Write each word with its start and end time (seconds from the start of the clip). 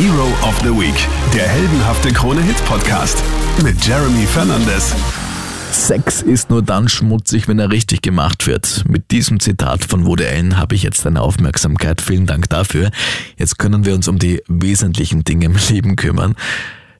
Hero 0.00 0.28
of 0.48 0.56
the 0.60 0.68
Week, 0.68 0.94
der 1.34 1.48
heldenhafte 1.48 2.12
Krone-Hit-Podcast 2.12 3.20
mit 3.64 3.84
Jeremy 3.84 4.28
Fernandes. 4.28 4.94
Sex 5.72 6.22
ist 6.22 6.50
nur 6.50 6.62
dann 6.62 6.88
schmutzig, 6.88 7.48
wenn 7.48 7.58
er 7.58 7.72
richtig 7.72 8.02
gemacht 8.02 8.46
wird. 8.46 8.84
Mit 8.88 9.10
diesem 9.10 9.40
Zitat 9.40 9.84
von 9.84 10.06
Woody 10.06 10.24
Allen 10.24 10.56
habe 10.56 10.76
ich 10.76 10.84
jetzt 10.84 11.04
deine 11.04 11.20
Aufmerksamkeit. 11.20 12.00
Vielen 12.00 12.26
Dank 12.26 12.48
dafür. 12.48 12.92
Jetzt 13.38 13.58
können 13.58 13.86
wir 13.86 13.94
uns 13.96 14.06
um 14.06 14.20
die 14.20 14.40
wesentlichen 14.46 15.24
Dinge 15.24 15.46
im 15.46 15.56
Leben 15.68 15.96
kümmern. 15.96 16.36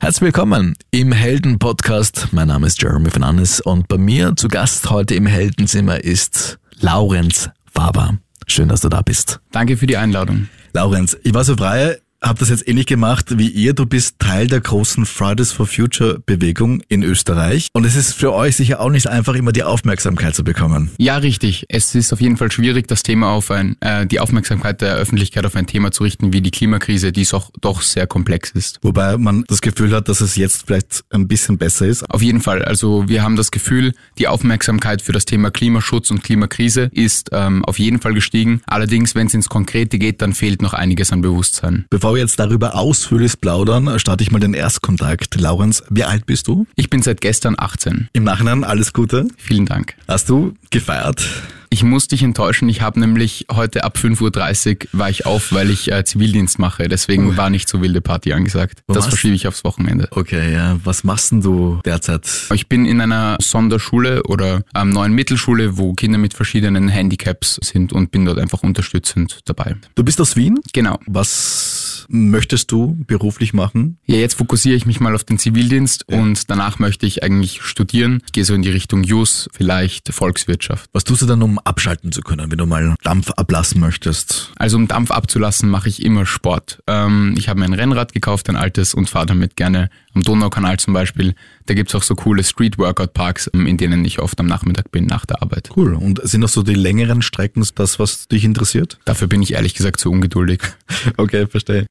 Herzlich 0.00 0.22
willkommen 0.22 0.74
im 0.90 1.12
Helden-Podcast. 1.12 2.30
Mein 2.32 2.48
Name 2.48 2.66
ist 2.66 2.82
Jeremy 2.82 3.10
Fernandes 3.10 3.60
und 3.60 3.86
bei 3.86 3.96
mir 3.96 4.34
zu 4.34 4.48
Gast 4.48 4.90
heute 4.90 5.14
im 5.14 5.26
Heldenzimmer 5.26 6.02
ist 6.02 6.58
Laurenz 6.80 7.48
Faber. 7.72 8.18
Schön, 8.48 8.66
dass 8.66 8.80
du 8.80 8.88
da 8.88 9.02
bist. 9.02 9.38
Danke 9.52 9.76
für 9.76 9.86
die 9.86 9.96
Einladung. 9.96 10.48
Laurenz, 10.72 11.16
ich 11.22 11.32
war 11.32 11.44
so 11.44 11.56
frei, 11.56 11.98
habe 12.22 12.38
das 12.38 12.48
jetzt 12.48 12.66
ähnlich 12.66 12.86
gemacht 12.86 13.38
wie 13.38 13.48
ihr. 13.48 13.74
Du 13.74 13.86
bist 13.86 14.18
Teil 14.18 14.48
der 14.48 14.60
großen 14.60 15.06
Fridays 15.06 15.52
for 15.52 15.66
Future 15.66 16.20
Bewegung 16.26 16.82
in 16.88 17.02
Österreich. 17.02 17.68
Und 17.72 17.84
es 17.84 17.96
ist 17.96 18.14
für 18.14 18.32
euch 18.32 18.56
sicher 18.56 18.80
auch 18.80 18.90
nicht 18.90 19.06
einfach, 19.06 19.34
immer 19.34 19.52
die 19.52 19.62
Aufmerksamkeit 19.62 20.34
zu 20.34 20.42
bekommen. 20.44 20.90
Ja, 20.98 21.16
richtig. 21.18 21.64
Es 21.68 21.94
ist 21.94 22.12
auf 22.12 22.20
jeden 22.20 22.36
Fall 22.36 22.50
schwierig, 22.50 22.88
das 22.88 23.02
Thema 23.02 23.30
auf 23.32 23.50
ein, 23.50 23.76
äh, 23.80 24.06
die 24.06 24.20
Aufmerksamkeit 24.20 24.80
der 24.80 24.96
Öffentlichkeit 24.96 25.46
auf 25.46 25.54
ein 25.54 25.66
Thema 25.66 25.92
zu 25.92 26.02
richten 26.02 26.32
wie 26.32 26.40
die 26.40 26.50
Klimakrise, 26.50 27.12
die 27.12 27.28
auch 27.32 27.50
doch 27.60 27.82
sehr 27.82 28.06
komplex 28.06 28.50
ist. 28.50 28.78
Wobei 28.82 29.18
man 29.18 29.44
das 29.48 29.60
Gefühl 29.60 29.94
hat, 29.94 30.08
dass 30.08 30.20
es 30.20 30.36
jetzt 30.36 30.64
vielleicht 30.66 31.04
ein 31.10 31.28
bisschen 31.28 31.58
besser 31.58 31.86
ist. 31.86 32.08
Auf 32.10 32.22
jeden 32.22 32.40
Fall. 32.40 32.64
Also 32.64 33.08
wir 33.08 33.22
haben 33.22 33.36
das 33.36 33.50
Gefühl, 33.50 33.92
die 34.18 34.28
Aufmerksamkeit 34.28 35.02
für 35.02 35.12
das 35.12 35.24
Thema 35.24 35.50
Klimaschutz 35.50 36.10
und 36.10 36.22
Klimakrise 36.22 36.90
ist 36.92 37.30
ähm, 37.32 37.64
auf 37.64 37.78
jeden 37.78 38.00
Fall 38.00 38.14
gestiegen. 38.14 38.62
Allerdings, 38.66 39.14
wenn 39.14 39.26
es 39.26 39.34
ins 39.34 39.48
Konkrete 39.48 39.98
geht, 39.98 40.22
dann 40.22 40.32
fehlt 40.32 40.62
noch 40.62 40.72
einiges 40.72 41.12
an 41.12 41.20
Bewusstsein. 41.20 41.84
Bevor 41.90 42.07
Bevor 42.08 42.16
wir 42.16 42.22
jetzt 42.22 42.40
darüber 42.40 42.74
ausführlich 42.74 43.38
plaudern, 43.38 43.98
starte 43.98 44.24
ich 44.24 44.30
mal 44.30 44.38
den 44.38 44.54
Erstkontakt. 44.54 45.38
Laurenz, 45.38 45.82
wie 45.90 46.04
alt 46.04 46.24
bist 46.24 46.48
du? 46.48 46.66
Ich 46.74 46.88
bin 46.88 47.02
seit 47.02 47.20
gestern 47.20 47.54
18. 47.58 48.08
Im 48.14 48.24
Nachhinein 48.24 48.64
alles 48.64 48.94
Gute. 48.94 49.28
Vielen 49.36 49.66
Dank. 49.66 49.94
Hast 50.08 50.30
du 50.30 50.54
gefeiert? 50.70 51.28
Ich 51.70 51.82
muss 51.82 52.08
dich 52.08 52.22
enttäuschen. 52.22 52.68
Ich 52.70 52.80
habe 52.80 52.98
nämlich 52.98 53.44
heute 53.52 53.84
ab 53.84 53.98
5.30 53.98 54.86
Uhr 54.86 54.98
war 54.98 55.10
ich 55.10 55.26
auf, 55.26 55.52
weil 55.52 55.68
ich 55.68 55.92
äh, 55.92 56.02
Zivildienst 56.02 56.58
mache. 56.58 56.88
Deswegen 56.88 57.32
uh. 57.32 57.36
war 57.36 57.50
nicht 57.50 57.68
so 57.68 57.82
wilde 57.82 58.00
Party 58.00 58.32
angesagt. 58.32 58.80
Wo 58.86 58.94
das 58.94 59.06
verschiebe 59.06 59.34
ich 59.34 59.46
aufs 59.46 59.64
Wochenende. 59.64 60.08
Okay, 60.10 60.50
ja. 60.50 60.78
Was 60.84 61.04
machst 61.04 61.32
denn 61.32 61.42
du 61.42 61.80
derzeit? 61.84 62.26
Ich 62.54 62.68
bin 62.68 62.86
in 62.86 63.02
einer 63.02 63.36
Sonderschule 63.40 64.22
oder 64.22 64.62
ähm, 64.74 64.88
neuen 64.90 65.12
Mittelschule, 65.12 65.76
wo 65.76 65.92
Kinder 65.92 66.16
mit 66.16 66.32
verschiedenen 66.32 66.88
Handicaps 66.88 67.58
sind 67.62 67.92
und 67.92 68.10
bin 68.10 68.24
dort 68.24 68.38
einfach 68.38 68.62
unterstützend 68.62 69.40
dabei. 69.44 69.76
Du 69.94 70.02
bist 70.02 70.22
aus 70.22 70.36
Wien? 70.36 70.58
Genau. 70.72 70.98
Was 71.06 71.67
möchtest 72.08 72.72
du 72.72 72.96
beruflich 73.06 73.52
machen? 73.52 73.98
Ja, 74.06 74.16
jetzt 74.16 74.34
fokussiere 74.34 74.74
ich 74.74 74.86
mich 74.86 75.00
mal 75.00 75.14
auf 75.14 75.24
den 75.24 75.38
Zivildienst 75.38 76.06
ja. 76.08 76.18
und 76.18 76.50
danach 76.50 76.78
möchte 76.78 77.06
ich 77.06 77.22
eigentlich 77.22 77.62
studieren. 77.62 78.22
Ich 78.26 78.32
gehe 78.32 78.44
so 78.44 78.54
in 78.54 78.62
die 78.62 78.70
Richtung 78.70 79.04
Jus, 79.04 79.48
vielleicht 79.52 80.12
Volkswirtschaft. 80.12 80.88
Was 80.92 81.04
tust 81.04 81.22
du 81.22 81.26
dann, 81.26 81.42
um 81.42 81.58
abschalten 81.58 82.10
zu 82.10 82.22
können, 82.22 82.50
wenn 82.50 82.58
du 82.58 82.66
mal 82.66 82.96
Dampf 83.02 83.30
ablassen 83.32 83.80
möchtest? 83.80 84.52
Also 84.56 84.76
um 84.76 84.88
Dampf 84.88 85.10
abzulassen, 85.10 85.68
mache 85.68 85.88
ich 85.88 86.02
immer 86.02 86.26
Sport. 86.26 86.82
Ähm, 86.86 87.34
ich 87.36 87.48
habe 87.48 87.60
mir 87.60 87.66
ein 87.66 87.74
Rennrad 87.74 88.12
gekauft, 88.12 88.48
ein 88.48 88.56
altes, 88.56 88.94
und 88.94 89.08
fahre 89.10 89.26
damit 89.26 89.56
gerne 89.56 89.90
am 90.14 90.22
Donaukanal 90.22 90.78
zum 90.78 90.94
Beispiel. 90.94 91.34
Da 91.66 91.74
gibt's 91.74 91.94
auch 91.94 92.02
so 92.02 92.14
coole 92.14 92.42
Street-Workout-Parks, 92.42 93.50
ähm, 93.54 93.66
in 93.66 93.76
denen 93.76 94.04
ich 94.04 94.18
oft 94.18 94.40
am 94.40 94.46
Nachmittag 94.46 94.90
bin 94.90 95.06
nach 95.06 95.26
der 95.26 95.42
Arbeit. 95.42 95.70
Cool. 95.76 95.94
Und 95.94 96.20
sind 96.26 96.42
auch 96.44 96.48
so 96.48 96.62
die 96.62 96.74
längeren 96.74 97.22
Strecken 97.22 97.64
das, 97.74 97.98
was 97.98 98.28
dich 98.28 98.44
interessiert? 98.44 98.98
Dafür 99.04 99.28
bin 99.28 99.42
ich 99.42 99.52
ehrlich 99.52 99.74
gesagt 99.74 100.00
zu 100.00 100.10
ungeduldig. 100.10 100.60
okay, 101.16 101.46
verstehe. 101.46 101.86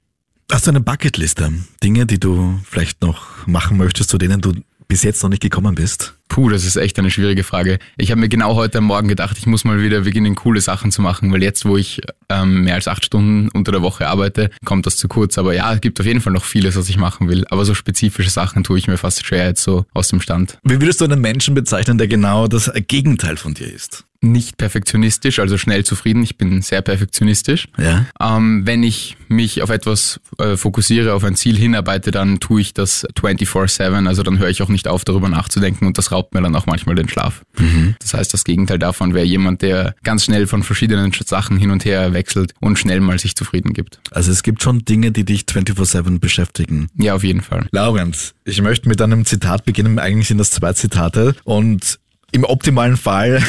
Hast 0.50 0.66
du 0.66 0.72
eine 0.72 0.80
Bucketliste? 0.80 1.52
Dinge, 1.84 2.06
die 2.06 2.22
du 2.22 2.58
vielleicht 2.64 3.02
noch 3.02 3.46
machen 3.48 3.76
möchtest, 3.76 4.10
zu 4.10 4.18
denen 4.18 4.40
du 4.40 4.54
bis 4.88 5.04
jetzt 5.04 5.22
noch 5.22 5.30
nicht 5.30 5.42
gekommen 5.42 5.76
bist? 5.76 6.14
Puh, 6.30 6.48
das 6.48 6.64
ist 6.64 6.78
echt 6.78 6.98
eine 6.98 7.12
schwierige 7.12 7.44
Frage. 7.44 7.80
Ich 7.98 8.12
habe 8.12 8.22
mir 8.22 8.30
genau 8.30 8.56
heute 8.56 8.78
am 8.78 8.86
Morgen 8.86 9.10
gedacht, 9.10 9.38
ich 9.38 9.46
muss 9.46 9.66
mal 9.66 9.82
wieder 9.82 10.02
beginnen, 10.02 10.36
coole 10.36 10.62
Sachen 10.62 10.94
zu 10.94 11.02
machen, 11.02 11.34
weil 11.34 11.44
jetzt, 11.44 11.66
wo 11.66 11.76
ich 11.76 12.00
ähm, 12.30 12.64
mehr 12.64 12.76
als 12.76 12.88
acht 12.88 13.04
Stunden 13.04 13.50
unter 13.50 13.74
der 13.74 13.82
Woche 13.82 14.08
arbeite, 14.08 14.50
kommt 14.64 14.86
das 14.86 14.96
zu 14.96 15.10
kurz. 15.10 15.38
Aber 15.38 15.54
ja, 15.54 15.74
es 15.74 15.82
gibt 15.82 16.00
auf 16.00 16.06
jeden 16.06 16.22
Fall 16.22 16.32
noch 16.32 16.46
vieles, 16.46 16.78
was 16.78 16.88
ich 16.88 16.98
machen 16.98 17.28
will. 17.28 17.46
Aber 17.50 17.66
so 17.66 17.74
spezifische 17.74 18.30
Sachen 18.30 18.64
tue 18.64 18.78
ich 18.78 18.88
mir 18.88 18.98
fast 18.98 19.26
schwer 19.26 19.48
jetzt 19.48 19.64
so 19.64 19.86
aus 19.94 20.08
dem 20.08 20.22
Stand. 20.22 20.60
Wie 20.64 20.80
würdest 20.80 21.02
du 21.02 21.06
einen 21.06 21.20
Menschen 21.20 21.56
bezeichnen, 21.56 21.98
der 21.98 22.08
genau 22.08 22.48
das 22.48 22.72
Gegenteil 22.88 23.36
von 23.36 23.54
dir 23.54 23.70
ist? 23.70 24.07
Nicht 24.22 24.58
perfektionistisch, 24.58 25.40
also 25.40 25.58
schnell 25.58 25.84
zufrieden. 25.84 26.24
Ich 26.24 26.38
bin 26.38 26.62
sehr 26.62 26.82
perfektionistisch. 26.82 27.68
Ja. 27.78 28.06
Ähm, 28.20 28.66
wenn 28.66 28.84
ich 28.84 29.18
mich 29.28 29.62
auf 29.62 29.70
etwas 29.70 30.20
äh, 30.38 30.58
fokussiere, 30.58 31.14
auf 31.14 31.24
ein 31.24 31.36
Ziel 31.36 31.58
hinarbeite, 31.58 32.12
dann 32.12 32.40
tue 32.40 32.62
ich 32.62 32.74
das 32.74 33.06
24-7. 33.20 34.08
Also 34.08 34.24
dann 34.24 34.40
höre 34.40 34.50
ich 34.50 34.62
auch 34.62 34.70
nicht 34.70 34.88
auf, 34.88 35.06
darüber 35.06 35.30
nachzudenken 35.30 35.86
und 35.86 35.98
das 35.98 36.12
raubt 36.12 36.34
mir 36.34 36.42
dann 36.42 36.56
auch 36.56 36.66
manchmal 36.66 36.96
den 36.96 37.10
Schlaf. 37.10 37.44
Mhm. 37.58 37.96
Das 38.00 38.14
heißt, 38.14 38.34
das 38.34 38.44
Gegenteil 38.44 38.80
davon 38.80 39.14
wäre 39.14 39.26
jemand, 39.26 39.62
der 39.62 39.96
ganz 40.04 40.26
schnell 40.26 40.48
von 40.48 40.64
verschiedenen 40.64 41.12
Sachen 41.12 41.58
hin 41.58 41.72
und 41.72 41.86
her 41.86 42.14
wechselt 42.14 42.54
und 42.60 42.80
schnell 42.80 43.00
mal 43.00 43.20
sich 43.20 43.36
zufrieden 43.36 43.74
gibt. 43.74 44.00
Also 44.12 44.32
es 44.32 44.44
gibt 44.44 44.64
schon 44.64 44.86
Dinge, 44.86 45.12
die 45.12 45.26
dich 45.26 45.42
24-7 45.42 46.20
beschäftigen. 46.20 46.90
Ja, 46.96 47.16
auf 47.16 47.24
jeden 47.24 47.42
Fall. 47.42 47.68
Laurenz, 47.72 48.34
ich 48.46 48.62
möchte 48.62 48.88
mit 48.88 49.02
einem 49.02 49.26
Zitat 49.26 49.66
beginnen. 49.66 50.00
Eigentlich 50.00 50.28
sind 50.28 50.38
das 50.38 50.52
zwei 50.52 50.74
Zitate 50.74 51.36
und 51.44 52.00
im 52.32 52.44
optimalen 52.44 52.98
Fall 52.98 53.42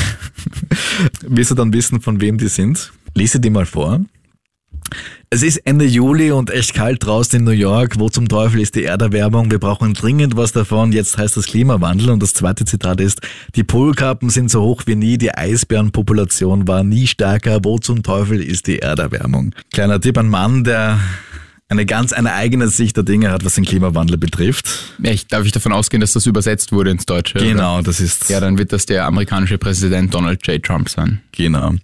wirst 1.22 1.50
du 1.50 1.54
dann 1.54 1.72
wissen, 1.72 2.00
von 2.00 2.20
wem 2.20 2.38
die 2.38 2.48
sind. 2.48 2.92
Lese 3.14 3.40
die 3.40 3.50
mal 3.50 3.66
vor. 3.66 4.00
Es 5.30 5.42
ist 5.42 5.58
Ende 5.58 5.84
Juli 5.84 6.32
und 6.32 6.48
echt 6.48 6.72
kalt 6.72 7.04
draußen 7.04 7.38
in 7.38 7.44
New 7.44 7.50
York. 7.50 7.98
Wo 7.98 8.08
zum 8.08 8.28
Teufel 8.28 8.60
ist 8.60 8.74
die 8.74 8.84
Erderwärmung? 8.84 9.50
Wir 9.50 9.58
brauchen 9.58 9.92
dringend 9.92 10.36
was 10.36 10.52
davon. 10.52 10.92
Jetzt 10.92 11.18
heißt 11.18 11.36
das 11.36 11.46
Klimawandel. 11.46 12.08
Und 12.10 12.22
das 12.22 12.32
zweite 12.32 12.64
Zitat 12.64 12.98
ist, 13.02 13.20
die 13.54 13.64
Polkappen 13.64 14.30
sind 14.30 14.50
so 14.50 14.62
hoch 14.62 14.84
wie 14.86 14.94
nie. 14.94 15.18
Die 15.18 15.34
Eisbärenpopulation 15.34 16.66
war 16.66 16.82
nie 16.82 17.06
stärker. 17.06 17.58
Wo 17.62 17.78
zum 17.78 18.02
Teufel 18.02 18.40
ist 18.40 18.66
die 18.66 18.78
Erderwärmung? 18.78 19.54
Kleiner 19.70 20.00
Tipp, 20.00 20.16
ein 20.16 20.28
Mann, 20.28 20.64
der 20.64 20.98
eine 21.68 21.84
ganz 21.84 22.12
eine 22.12 22.32
eigene 22.32 22.68
Sicht 22.68 22.96
der 22.96 23.04
Dinge 23.04 23.30
hat, 23.30 23.44
was 23.44 23.54
den 23.54 23.64
Klimawandel 23.64 24.16
betrifft. 24.16 24.94
Ja, 25.02 25.10
ich, 25.10 25.26
darf 25.26 25.44
ich 25.44 25.52
davon 25.52 25.72
ausgehen, 25.72 26.00
dass 26.00 26.14
das 26.14 26.26
übersetzt 26.26 26.72
wurde 26.72 26.90
ins 26.90 27.04
Deutsche? 27.04 27.38
Genau, 27.38 27.76
oder? 27.76 27.84
das 27.84 28.00
ist. 28.00 28.30
Ja, 28.30 28.40
dann 28.40 28.58
wird 28.58 28.72
das 28.72 28.86
der 28.86 29.04
amerikanische 29.04 29.58
Präsident 29.58 30.14
Donald 30.14 30.46
J. 30.46 30.62
Trump 30.62 30.88
sein. 30.88 31.20
Genau. 31.32 31.74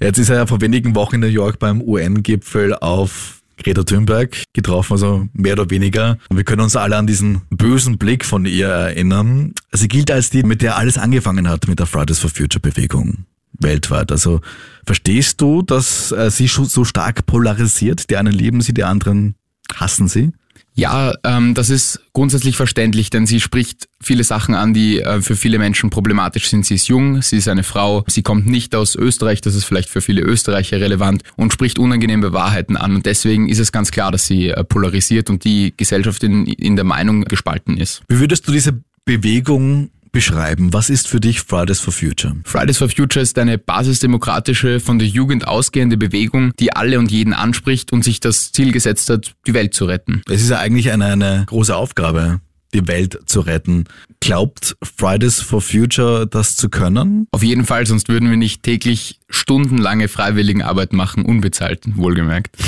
Jetzt 0.00 0.18
ist 0.18 0.28
er 0.28 0.36
ja 0.36 0.46
vor 0.46 0.60
wenigen 0.60 0.96
Wochen 0.96 1.16
in 1.16 1.20
New 1.20 1.28
York 1.28 1.60
beim 1.60 1.80
UN-Gipfel 1.80 2.74
auf 2.74 3.40
Greta 3.62 3.84
Thunberg 3.84 4.42
getroffen, 4.52 4.94
also 4.94 5.28
mehr 5.32 5.52
oder 5.52 5.70
weniger. 5.70 6.18
Und 6.28 6.36
wir 6.36 6.44
können 6.44 6.62
uns 6.62 6.74
alle 6.74 6.96
an 6.96 7.06
diesen 7.06 7.42
bösen 7.50 7.98
Blick 7.98 8.24
von 8.24 8.44
ihr 8.44 8.66
erinnern. 8.66 9.54
Sie 9.70 9.86
gilt 9.86 10.10
als 10.10 10.30
die, 10.30 10.42
mit 10.42 10.62
der 10.62 10.76
alles 10.76 10.98
angefangen 10.98 11.48
hat 11.48 11.68
mit 11.68 11.78
der 11.78 11.86
Fridays 11.86 12.18
for 12.18 12.30
Future 12.30 12.60
Bewegung 12.60 13.26
weltweit. 13.58 14.12
Also 14.12 14.40
verstehst 14.84 15.40
du, 15.40 15.62
dass 15.62 16.12
äh, 16.12 16.30
sie 16.30 16.46
so 16.46 16.84
stark 16.84 17.26
polarisiert? 17.26 18.10
Die 18.10 18.16
einen 18.16 18.32
lieben 18.32 18.60
sie, 18.60 18.74
die 18.74 18.84
anderen 18.84 19.34
hassen 19.74 20.08
sie? 20.08 20.32
Ja, 20.74 21.12
ähm, 21.24 21.52
das 21.52 21.68
ist 21.68 22.00
grundsätzlich 22.14 22.56
verständlich, 22.56 23.10
denn 23.10 23.26
sie 23.26 23.40
spricht 23.40 23.88
viele 24.00 24.24
Sachen 24.24 24.54
an, 24.54 24.72
die 24.72 25.00
äh, 25.00 25.20
für 25.20 25.36
viele 25.36 25.58
Menschen 25.58 25.90
problematisch 25.90 26.48
sind. 26.48 26.64
Sie 26.64 26.76
ist 26.76 26.88
jung, 26.88 27.20
sie 27.20 27.36
ist 27.36 27.48
eine 27.48 27.62
Frau, 27.62 28.04
sie 28.06 28.22
kommt 28.22 28.46
nicht 28.46 28.74
aus 28.74 28.96
Österreich, 28.96 29.42
das 29.42 29.54
ist 29.54 29.64
vielleicht 29.64 29.90
für 29.90 30.00
viele 30.00 30.22
Österreicher 30.22 30.80
relevant 30.80 31.24
und 31.36 31.52
spricht 31.52 31.78
unangenehme 31.78 32.32
Wahrheiten 32.32 32.78
an. 32.78 32.94
Und 32.94 33.04
deswegen 33.04 33.50
ist 33.50 33.58
es 33.58 33.70
ganz 33.70 33.90
klar, 33.90 34.12
dass 34.12 34.26
sie 34.26 34.48
äh, 34.48 34.64
polarisiert 34.64 35.28
und 35.28 35.44
die 35.44 35.74
Gesellschaft 35.76 36.24
in, 36.24 36.46
in 36.46 36.76
der 36.76 36.86
Meinung 36.86 37.24
gespalten 37.24 37.76
ist. 37.76 38.02
Wie 38.08 38.18
würdest 38.18 38.48
du 38.48 38.52
diese 38.52 38.82
Bewegung 39.04 39.90
beschreiben? 40.12 40.72
Was 40.72 40.90
ist 40.90 41.08
für 41.08 41.20
dich 41.20 41.40
Fridays 41.40 41.80
for 41.80 41.92
Future? 41.92 42.36
Fridays 42.44 42.78
for 42.78 42.88
Future 42.88 43.22
ist 43.22 43.38
eine 43.38 43.58
basisdemokratische, 43.58 44.78
von 44.78 44.98
der 44.98 45.08
Jugend 45.08 45.48
ausgehende 45.48 45.96
Bewegung, 45.96 46.52
die 46.60 46.72
alle 46.72 46.98
und 46.98 47.10
jeden 47.10 47.32
anspricht 47.32 47.92
und 47.92 48.04
sich 48.04 48.20
das 48.20 48.52
Ziel 48.52 48.72
gesetzt 48.72 49.10
hat, 49.10 49.34
die 49.46 49.54
Welt 49.54 49.74
zu 49.74 49.86
retten. 49.86 50.22
Es 50.30 50.42
ist 50.42 50.50
ja 50.50 50.58
eigentlich 50.58 50.92
eine, 50.92 51.06
eine 51.06 51.44
große 51.46 51.74
Aufgabe 51.74 52.40
die 52.74 52.88
Welt 52.88 53.18
zu 53.26 53.40
retten. 53.40 53.84
Glaubt 54.20 54.76
Fridays 54.82 55.40
for 55.40 55.60
Future 55.60 56.26
das 56.26 56.56
zu 56.56 56.68
können? 56.68 57.26
Auf 57.32 57.42
jeden 57.42 57.64
Fall, 57.64 57.86
sonst 57.86 58.08
würden 58.08 58.30
wir 58.30 58.36
nicht 58.36 58.62
täglich 58.62 59.18
stundenlange 59.28 60.08
Freiwilligenarbeit 60.08 60.92
machen, 60.92 61.24
unbezahlt, 61.24 61.82
wohlgemerkt. 61.96 62.56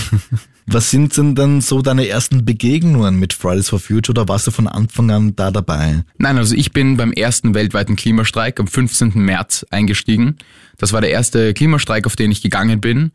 Was 0.66 0.90
sind 0.90 1.14
denn 1.16 1.34
dann 1.34 1.60
so 1.60 1.82
deine 1.82 2.08
ersten 2.08 2.44
Begegnungen 2.44 3.20
mit 3.20 3.34
Fridays 3.34 3.68
for 3.68 3.78
Future 3.78 4.18
oder 4.18 4.28
warst 4.28 4.46
du 4.46 4.50
von 4.50 4.66
Anfang 4.66 5.10
an 5.10 5.36
da 5.36 5.50
dabei? 5.50 6.04
Nein, 6.16 6.38
also 6.38 6.54
ich 6.54 6.72
bin 6.72 6.96
beim 6.96 7.12
ersten 7.12 7.54
weltweiten 7.54 7.96
Klimastreik 7.96 8.58
am 8.58 8.66
15. 8.66 9.12
März 9.14 9.66
eingestiegen. 9.70 10.36
Das 10.78 10.94
war 10.94 11.02
der 11.02 11.10
erste 11.10 11.52
Klimastreik, 11.52 12.06
auf 12.06 12.16
den 12.16 12.30
ich 12.30 12.40
gegangen 12.40 12.80
bin. 12.80 13.12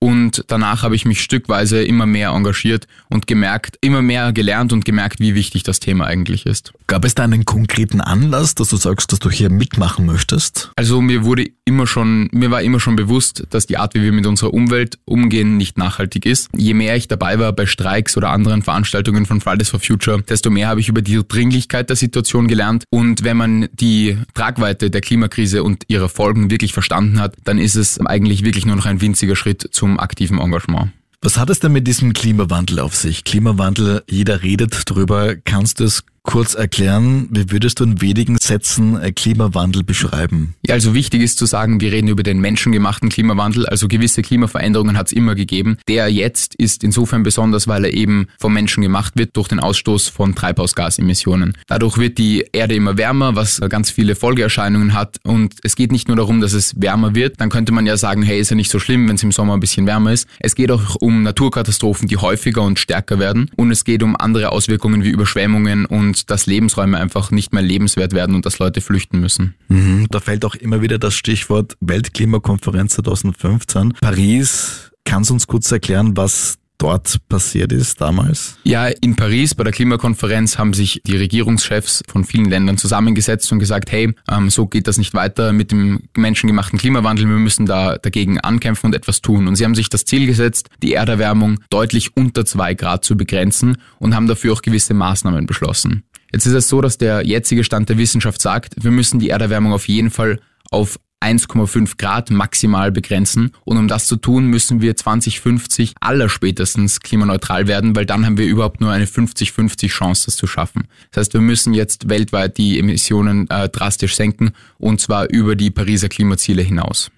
Und 0.00 0.44
danach 0.46 0.82
habe 0.82 0.94
ich 0.94 1.04
mich 1.04 1.22
stückweise 1.22 1.82
immer 1.82 2.06
mehr 2.06 2.30
engagiert 2.30 2.86
und 3.08 3.26
gemerkt, 3.26 3.78
immer 3.80 4.00
mehr 4.00 4.32
gelernt 4.32 4.72
und 4.72 4.84
gemerkt, 4.84 5.18
wie 5.18 5.34
wichtig 5.34 5.64
das 5.64 5.80
Thema 5.80 6.06
eigentlich 6.06 6.46
ist. 6.46 6.72
Gab 6.86 7.04
es 7.04 7.16
da 7.16 7.24
einen 7.24 7.44
konkreten 7.44 8.00
Anlass, 8.00 8.54
dass 8.54 8.68
du 8.68 8.76
sagst, 8.76 9.10
dass 9.10 9.18
du 9.18 9.30
hier 9.30 9.50
mitmachen 9.50 10.06
möchtest? 10.06 10.70
Also 10.76 11.00
mir 11.00 11.24
wurde 11.24 11.46
immer 11.64 11.86
schon, 11.86 12.28
mir 12.32 12.50
war 12.50 12.62
immer 12.62 12.78
schon 12.78 12.94
bewusst, 12.94 13.44
dass 13.50 13.66
die 13.66 13.76
Art, 13.76 13.94
wie 13.94 14.02
wir 14.02 14.12
mit 14.12 14.26
unserer 14.26 14.54
Umwelt 14.54 14.98
umgehen, 15.04 15.56
nicht 15.56 15.78
nachhaltig 15.78 16.26
ist. 16.26 16.48
Je 16.56 16.74
mehr 16.74 16.96
ich 16.96 17.08
dabei 17.08 17.38
war 17.40 17.52
bei 17.52 17.66
Streiks 17.66 18.16
oder 18.16 18.30
anderen 18.30 18.62
Veranstaltungen 18.62 19.26
von 19.26 19.40
Fridays 19.40 19.68
for 19.68 19.80
Future, 19.80 20.22
desto 20.22 20.50
mehr 20.50 20.68
habe 20.68 20.80
ich 20.80 20.88
über 20.88 21.02
die 21.02 21.20
Dringlichkeit 21.26 21.88
der 21.88 21.96
Situation 21.96 22.46
gelernt. 22.46 22.84
Und 22.90 23.24
wenn 23.24 23.36
man 23.36 23.68
die 23.72 24.16
Tragweite 24.34 24.90
der 24.90 25.00
Klimakrise 25.00 25.64
und 25.64 25.84
ihre 25.88 26.08
Folgen 26.08 26.50
wirklich 26.50 26.72
verstanden 26.72 27.20
hat, 27.20 27.34
dann 27.44 27.58
ist 27.58 27.74
es 27.74 28.00
eigentlich 28.00 28.44
wirklich 28.44 28.64
nur 28.64 28.76
noch 28.76 28.86
ein 28.86 29.00
winziger 29.00 29.34
Schritt 29.34 29.68
zum 29.72 29.87
zum 29.88 29.98
aktiven 29.98 30.38
Engagement. 30.38 30.92
Was 31.22 31.36
hat 31.36 31.50
es 31.50 31.58
denn 31.60 31.72
mit 31.72 31.86
diesem 31.86 32.12
Klimawandel 32.12 32.78
auf 32.78 32.94
sich? 32.94 33.24
Klimawandel, 33.24 34.04
jeder 34.08 34.42
redet 34.42 34.82
drüber. 34.88 35.34
Kannst 35.34 35.80
du 35.80 35.84
es 35.84 36.04
kurz 36.28 36.52
erklären, 36.54 37.26
wie 37.30 37.50
würdest 37.50 37.80
du 37.80 37.84
in 37.84 38.02
wenigen 38.02 38.36
Sätzen 38.36 39.00
äh, 39.00 39.12
Klimawandel 39.12 39.82
beschreiben? 39.82 40.54
Ja, 40.66 40.74
also 40.74 40.92
wichtig 40.92 41.22
ist 41.22 41.38
zu 41.38 41.46
sagen, 41.46 41.80
wir 41.80 41.90
reden 41.90 42.08
über 42.08 42.22
den 42.22 42.38
menschengemachten 42.38 43.08
Klimawandel, 43.08 43.64
also 43.64 43.88
gewisse 43.88 44.20
Klimaveränderungen 44.20 44.98
hat 44.98 45.06
es 45.06 45.14
immer 45.14 45.34
gegeben. 45.34 45.78
Der 45.88 46.08
jetzt 46.08 46.54
ist 46.54 46.84
insofern 46.84 47.22
besonders, 47.22 47.66
weil 47.66 47.86
er 47.86 47.94
eben 47.94 48.26
vom 48.38 48.52
Menschen 48.52 48.82
gemacht 48.82 49.14
wird 49.16 49.38
durch 49.38 49.48
den 49.48 49.58
Ausstoß 49.58 50.08
von 50.08 50.34
Treibhausgasemissionen. 50.34 51.56
Dadurch 51.66 51.96
wird 51.96 52.18
die 52.18 52.44
Erde 52.52 52.74
immer 52.74 52.98
wärmer, 52.98 53.34
was 53.34 53.62
ganz 53.70 53.90
viele 53.90 54.14
Folgeerscheinungen 54.14 54.92
hat 54.92 55.16
und 55.24 55.54
es 55.62 55.76
geht 55.76 55.92
nicht 55.92 56.08
nur 56.08 56.18
darum, 56.18 56.42
dass 56.42 56.52
es 56.52 56.78
wärmer 56.78 57.14
wird, 57.14 57.40
dann 57.40 57.48
könnte 57.48 57.72
man 57.72 57.86
ja 57.86 57.96
sagen, 57.96 58.22
hey, 58.22 58.38
ist 58.38 58.50
ja 58.50 58.56
nicht 58.56 58.70
so 58.70 58.78
schlimm, 58.78 59.08
wenn 59.08 59.16
es 59.16 59.22
im 59.22 59.32
Sommer 59.32 59.54
ein 59.54 59.60
bisschen 59.60 59.86
wärmer 59.86 60.12
ist. 60.12 60.28
Es 60.40 60.54
geht 60.54 60.70
auch 60.70 60.94
um 60.96 61.22
Naturkatastrophen, 61.22 62.06
die 62.06 62.18
häufiger 62.18 62.60
und 62.60 62.78
stärker 62.78 63.18
werden 63.18 63.50
und 63.56 63.70
es 63.70 63.84
geht 63.84 64.02
um 64.02 64.14
andere 64.14 64.52
Auswirkungen 64.52 65.04
wie 65.04 65.08
Überschwemmungen 65.08 65.86
und 65.86 66.17
dass 66.26 66.46
Lebensräume 66.46 66.98
einfach 66.98 67.30
nicht 67.30 67.52
mehr 67.52 67.62
lebenswert 67.62 68.12
werden 68.12 68.34
und 68.34 68.46
dass 68.46 68.58
Leute 68.58 68.80
flüchten 68.80 69.20
müssen. 69.20 69.54
Mhm, 69.68 70.06
da 70.10 70.20
fällt 70.20 70.44
auch 70.44 70.54
immer 70.54 70.82
wieder 70.82 70.98
das 70.98 71.14
Stichwort 71.14 71.76
Weltklimakonferenz 71.80 72.94
2015. 72.94 73.94
Paris, 74.00 74.90
kannst 75.04 75.30
du 75.30 75.34
uns 75.34 75.46
kurz 75.46 75.70
erklären, 75.72 76.16
was 76.16 76.58
dort 76.78 77.18
passiert 77.28 77.72
ist 77.72 78.00
damals? 78.00 78.56
Ja, 78.62 78.86
in 78.86 79.16
Paris 79.16 79.54
bei 79.54 79.64
der 79.64 79.72
Klimakonferenz 79.72 80.58
haben 80.58 80.72
sich 80.72 81.02
die 81.04 81.16
Regierungschefs 81.16 82.02
von 82.08 82.24
vielen 82.24 82.48
Ländern 82.48 82.78
zusammengesetzt 82.78 83.50
und 83.52 83.58
gesagt, 83.58 83.90
hey, 83.90 84.14
ähm, 84.30 84.48
so 84.48 84.66
geht 84.66 84.86
das 84.86 84.96
nicht 84.96 85.12
weiter 85.12 85.52
mit 85.52 85.72
dem 85.72 86.04
menschengemachten 86.16 86.78
Klimawandel, 86.78 87.28
wir 87.28 87.36
müssen 87.36 87.66
da 87.66 87.98
dagegen 87.98 88.40
ankämpfen 88.40 88.86
und 88.86 88.94
etwas 88.94 89.20
tun. 89.20 89.48
Und 89.48 89.56
sie 89.56 89.64
haben 89.64 89.74
sich 89.74 89.90
das 89.90 90.04
Ziel 90.04 90.26
gesetzt, 90.26 90.70
die 90.82 90.94
Erderwärmung 90.94 91.58
deutlich 91.68 92.16
unter 92.16 92.46
zwei 92.46 92.74
Grad 92.74 93.04
zu 93.04 93.16
begrenzen 93.16 93.78
und 93.98 94.14
haben 94.14 94.28
dafür 94.28 94.52
auch 94.52 94.62
gewisse 94.62 94.94
Maßnahmen 94.94 95.46
beschlossen. 95.46 96.04
Jetzt 96.32 96.46
ist 96.46 96.54
es 96.54 96.68
so, 96.68 96.80
dass 96.80 96.98
der 96.98 97.24
jetzige 97.26 97.64
Stand 97.64 97.88
der 97.88 97.98
Wissenschaft 97.98 98.40
sagt, 98.40 98.74
wir 98.82 98.90
müssen 98.90 99.18
die 99.18 99.30
Erderwärmung 99.30 99.72
auf 99.72 99.88
jeden 99.88 100.10
Fall 100.10 100.40
auf 100.70 100.98
1,5 101.20 101.98
Grad 101.98 102.30
maximal 102.30 102.92
begrenzen. 102.92 103.52
Und 103.64 103.76
um 103.76 103.88
das 103.88 104.06
zu 104.06 104.16
tun, 104.16 104.46
müssen 104.46 104.80
wir 104.80 104.96
2050 104.96 105.94
allerspätestens 106.00 107.00
klimaneutral 107.00 107.66
werden, 107.66 107.96
weil 107.96 108.06
dann 108.06 108.24
haben 108.24 108.38
wir 108.38 108.46
überhaupt 108.46 108.80
nur 108.80 108.92
eine 108.92 109.06
50-50 109.06 109.88
Chance, 109.88 110.26
das 110.26 110.36
zu 110.36 110.46
schaffen. 110.46 110.86
Das 111.10 111.22
heißt, 111.22 111.34
wir 111.34 111.40
müssen 111.40 111.74
jetzt 111.74 112.08
weltweit 112.08 112.56
die 112.58 112.78
Emissionen 112.78 113.48
äh, 113.50 113.68
drastisch 113.68 114.14
senken 114.14 114.52
und 114.78 115.00
zwar 115.00 115.28
über 115.30 115.56
die 115.56 115.70
Pariser 115.70 116.08
Klimaziele 116.08 116.62
hinaus. 116.62 117.10